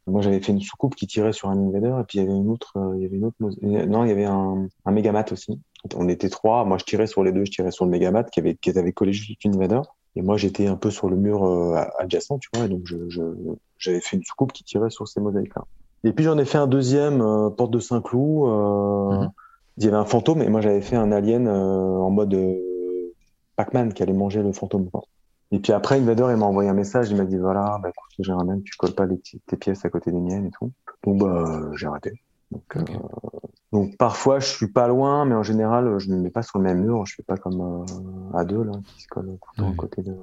[0.05, 2.37] moi j'avais fait une soucoupe qui tirait sur un invader, et puis il y avait
[2.37, 5.25] une autre, euh, il y avait une autre, non il y avait un, un mégamat
[5.31, 5.59] aussi.
[5.95, 8.39] On était trois, moi je tirais sur les deux, je tirais sur le mégamat qui
[8.39, 9.81] avait qui avait collé juste l'invader,
[10.15, 12.97] et moi j'étais un peu sur le mur euh, adjacent, tu vois, et donc je,
[13.09, 13.23] je
[13.79, 15.63] j'avais fait une soucoupe qui tirait sur ces mosaïques-là.
[16.03, 17.17] Et puis j'en ai fait un deuxième,
[17.57, 19.21] porte de Saint-Cloud.
[19.21, 19.29] Mhm.
[19.77, 21.51] Il y avait un fantôme et moi j'avais fait un alien euh,
[21.97, 23.13] en mode euh,
[23.55, 24.89] Pac-Man qui allait manger le fantôme.
[24.89, 25.01] quoi.
[25.51, 28.11] Et puis après, Invader, il m'a envoyé un message, il m'a dit voilà, bah écoute,
[28.19, 30.71] j'ai un même, tu colles pas les, tes pièces à côté des miennes et tout.
[31.03, 32.13] Donc bah j'ai arrêté.
[32.51, 32.81] Donc, euh,
[33.71, 36.59] donc parfois je suis pas loin, mais en général je ne me mets pas sur
[36.59, 39.63] le même mur, je fais pas comme euh, à deux là qui se collent tout
[39.63, 39.71] Ouais.
[39.71, 40.15] à côté de.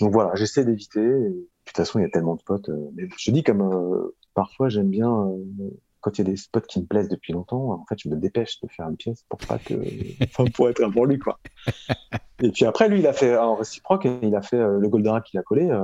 [0.00, 1.00] Donc voilà, j'essaie d'éviter.
[1.00, 1.28] Et...
[1.30, 2.68] De toute façon, il y a tellement de spots.
[2.70, 5.70] euh, Mais je te dis comme euh, parfois j'aime bien euh,
[6.00, 7.70] quand il y a des spots qui me plaisent depuis longtemps.
[7.72, 9.74] En fait, je me dépêche de faire une pièce pour pas que,
[10.24, 11.38] enfin pour être avant lui quoi.
[12.42, 15.24] Et puis après, lui, il a fait en réciproque, il a fait euh, le Goldorak
[15.24, 15.68] qu'il a collé.
[15.70, 15.82] euh,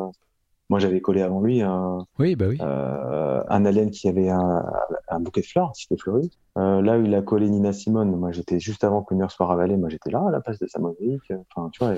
[0.68, 2.58] moi, j'avais collé avant lui un, Oui, bah oui.
[2.60, 4.64] euh, un alien qui avait un,
[5.08, 6.30] un bouquet de fleurs, c'était fleuri.
[6.58, 9.46] Euh, là il a collé Nina Simone, moi j'étais juste avant que le mur soit
[9.46, 11.30] ravalé, moi j'étais là à la place de sa mosaïque.
[11.54, 11.94] Enfin, tu vois.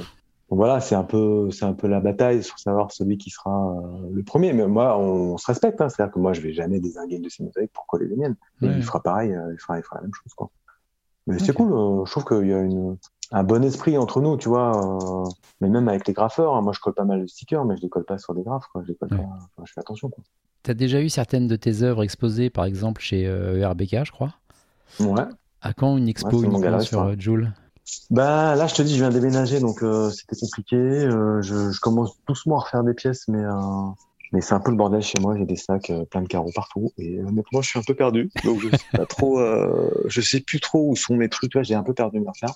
[0.50, 3.76] Donc voilà, c'est un peu, c'est un peu la bataille sur savoir celui qui sera
[3.76, 4.54] euh, le premier.
[4.54, 5.80] Mais moi, on, se respecte.
[5.80, 8.16] Hein, C'est-à-dire que moi, je vais jamais désinguer une de ces mosaïques pour coller les
[8.16, 8.36] miennes.
[8.62, 8.70] Ouais.
[8.74, 10.50] il fera pareil, euh, il fera, il fera la même chose, quoi.
[11.26, 11.70] Mais c'est cool.
[11.74, 12.96] euh, je trouve qu'il y a une,
[13.32, 15.28] un bon esprit entre nous, tu vois.
[15.60, 17.82] mais même avec les graffeurs, hein, moi je colle pas mal de stickers, mais je
[17.82, 18.82] les colle pas sur des graphes, quoi.
[18.82, 19.18] Je les colle Ouais.
[19.18, 19.24] pas.
[19.24, 20.24] enfin, je fais attention, quoi.
[20.62, 24.32] T'as déjà eu certaines de tes œuvres exposées, par exemple chez ERBK, je crois?
[24.98, 25.24] Ouais.
[25.60, 27.52] À quand une expo Ouais, uniquement sur Joule?
[28.10, 30.76] Bah là, je te dis, je viens déménager, donc euh, c'était compliqué.
[30.76, 33.52] Euh, je, je commence doucement à refaire des pièces, mais euh,
[34.32, 35.36] mais c'est un peu le bordel chez moi.
[35.36, 38.30] J'ai des sacs, plein de carreaux partout, et honnêtement, je suis un peu perdu.
[38.44, 39.40] Donc je sais pas trop,
[40.06, 41.54] je sais plus trop où sont mes trucs.
[41.54, 42.54] Là, j'ai un peu perdu mes affaires.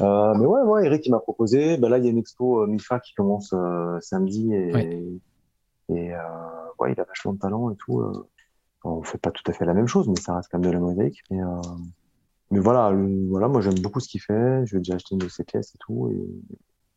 [0.00, 1.76] Mais ouais, ouais, Eric, il m'a proposé.
[1.76, 3.54] Bah là, il y a une expo Mifa qui commence
[4.00, 5.02] samedi, et Ouais.
[5.90, 6.12] et
[6.78, 8.02] ouais, il a vachement de talent et tout.
[8.84, 10.74] on fait pas tout à fait la même chose, mais ça reste quand même de
[10.74, 11.22] la mosaïque.
[11.30, 11.40] Mais,
[12.50, 14.64] mais voilà, le- voilà, moi j'aime beaucoup ce qu'il fait.
[14.66, 16.10] Je vais déjà acheter une de ses pièces et tout.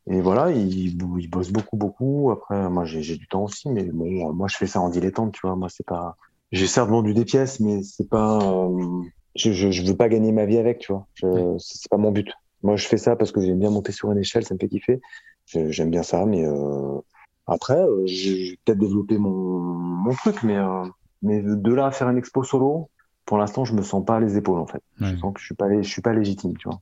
[0.08, 0.74] Et, et voilà, il,
[1.18, 2.30] il bosse beaucoup, beaucoup.
[2.30, 5.32] Après, moi j'ai j'ai du temps aussi, mais bon, moi je fais ça en dilettante,
[5.32, 5.56] tu vois.
[5.56, 6.16] Moi c'est pas.
[6.52, 8.38] J'ai certes vendu des pièces, mais c'est pas.
[8.40, 9.02] euh,
[9.36, 11.06] je, je, je veux pas gagner ma vie avec, tu vois.
[11.14, 11.58] Je, Ouais.
[11.58, 12.30] c'est pas mon but.
[12.62, 14.68] Moi je fais ça parce que j'aime bien monter sur une échelle, ça me fait
[14.68, 15.00] kiffer.
[15.46, 16.98] J'aime bien ça, mais euh,
[17.46, 20.84] après, euh, j'ai j'ai peut-être développé mon, mon truc, mais, euh,
[21.22, 22.90] mais de là à faire une expo solo,
[23.26, 24.82] pour l'instant, je me sens pas les épaules en fait.
[25.00, 25.14] Ouais.
[25.14, 26.80] Je sens que je suis pas, je suis pas légitime, tu vois.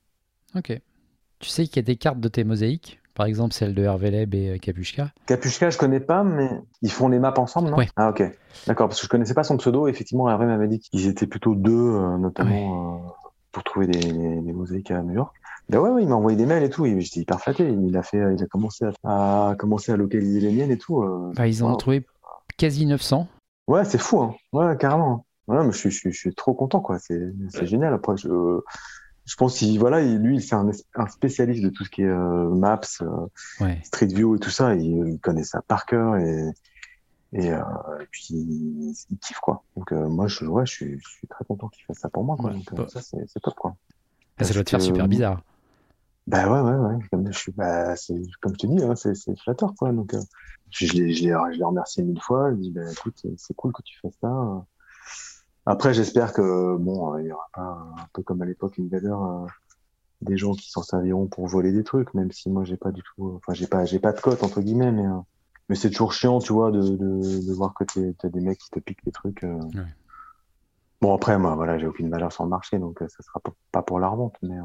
[0.56, 0.78] Ok.
[1.38, 4.10] Tu sais qu'il y a des cartes de tes mosaïques, par exemple celle de Hervé
[4.10, 5.12] Leb et euh, Kapushka.
[5.26, 6.48] Capuchka, je connais pas, mais
[6.82, 7.76] ils font les maps ensemble, non?
[7.78, 7.88] Ouais.
[7.96, 8.22] Ah ok,
[8.66, 9.88] d'accord, parce que je connaissais pas son pseudo.
[9.88, 13.08] Effectivement, Hervé m'avait dit qu'ils étaient plutôt deux, euh, notamment euh,
[13.50, 15.34] pour trouver des, des, des mosaïques à New York.
[15.68, 16.84] Ben ouais, ouais, il m'a envoyé des mails et tout.
[16.84, 17.68] J'étais hyper flatté.
[17.70, 21.02] Il a fait, il a commencé à, à commencer à localiser les miennes et tout.
[21.02, 21.32] euh.
[21.36, 22.04] Bah, ils en ont trouvé
[22.56, 23.26] quasi 900.
[23.68, 24.34] Ouais, c'est fou, hein.
[24.52, 25.24] Ouais, carrément.
[25.48, 26.98] Ouais, mais je suis, je suis, je suis trop content, quoi.
[26.98, 27.20] C'est,
[27.50, 27.92] c'est génial.
[27.94, 28.28] Après, je,
[29.24, 32.06] je pense qu'il, voilà, il- lui, c'est un, un spécialiste de tout ce qui est
[32.06, 33.26] euh, maps, euh,
[33.60, 33.80] Ouais.
[33.84, 34.74] Street View et tout ça.
[34.74, 36.50] Il, il connaît ça par cœur et,
[37.32, 37.60] et, euh,
[38.00, 39.64] et puis il, il kiffe, quoi.
[39.76, 42.24] Donc, euh, moi, je, ouais, je suis, je suis très content qu'il fasse ça pour
[42.24, 42.50] moi, quoi.
[42.50, 42.86] Ouais, Donc, euh, bah.
[42.88, 43.74] ça, c'est, top, quoi.
[44.38, 45.42] Ah, ça doit te faire que- super bizarre.
[46.28, 47.04] Bah ouais, ouais, ouais.
[47.10, 49.92] Comme je suis, bah, c'est, comme je te dis, hein, c'est, flatteur, quoi.
[49.92, 50.20] Donc, euh,
[50.70, 52.50] je, je l'ai, je l'ai, je l'ai remercié mille fois.
[52.50, 54.64] Je lui ai dit, bah, écoute, c'est cool que tu fasses ça.
[55.66, 59.46] Après, j'espère que bon, il y aura pas un peu comme à l'époque Invader, euh,
[60.22, 63.02] des gens qui s'en serviront pour voler des trucs, même si moi j'ai pas du
[63.02, 65.18] tout, enfin j'ai pas, j'ai pas de cote entre guillemets, mais euh,
[65.68, 68.70] mais c'est toujours chiant, tu vois, de, de, de voir que t'as des mecs qui
[68.70, 69.44] te piquent des trucs.
[69.44, 69.58] euh.
[69.74, 69.82] Ouais.
[71.00, 73.40] Bon après, moi, voilà, j'ai aucune valeur sur le marché, donc euh, ça sera
[73.72, 74.62] pas- pour la revente, mais, euh,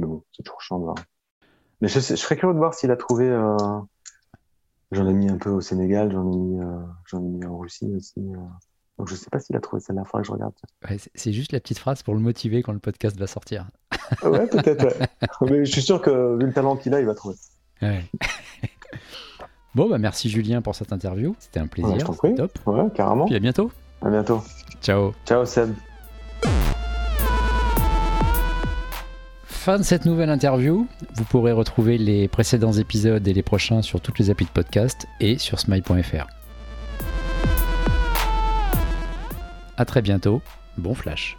[0.00, 0.96] mais bon, c'est toujours chiant de voir.
[1.80, 3.28] Mais je, serais curieux de voir s'il a trouvé.
[3.28, 3.56] euh,
[4.90, 7.58] J'en ai mis un peu au Sénégal, j'en ai mis, euh, j'en ai mis en
[7.58, 8.20] Russie aussi.
[8.20, 8.38] euh.
[8.98, 10.52] Donc je sais pas s'il a trouvé celle-là, faudrait que je regarde.
[10.88, 13.66] Ouais, c'est- juste la petite phrase pour le motiver quand le podcast va sortir.
[14.22, 14.84] Ah Ouais, peut-être.
[14.84, 15.06] ouais.
[15.50, 17.36] Mais je suis sûr que vu le talent qu'il a, il va trouver.
[17.82, 18.04] Ouais.
[19.74, 21.36] bon, bah merci Julien pour cette interview.
[21.38, 21.98] C'était un Ouais, plaisir.
[22.00, 22.34] je t'en c'était prie.
[22.36, 22.58] top.
[22.66, 23.26] Ouais, carrément.
[23.26, 23.70] Puis à bientôt.
[24.02, 24.42] À bientôt.
[24.82, 25.12] Ciao.
[25.26, 25.72] Ciao Seb.
[29.44, 30.86] Fin de cette nouvelle interview.
[31.14, 35.06] Vous pourrez retrouver les précédents épisodes et les prochains sur toutes les applis de podcast
[35.20, 36.37] et sur smile.fr.
[39.78, 40.42] À très bientôt.
[40.76, 41.36] Bon flash.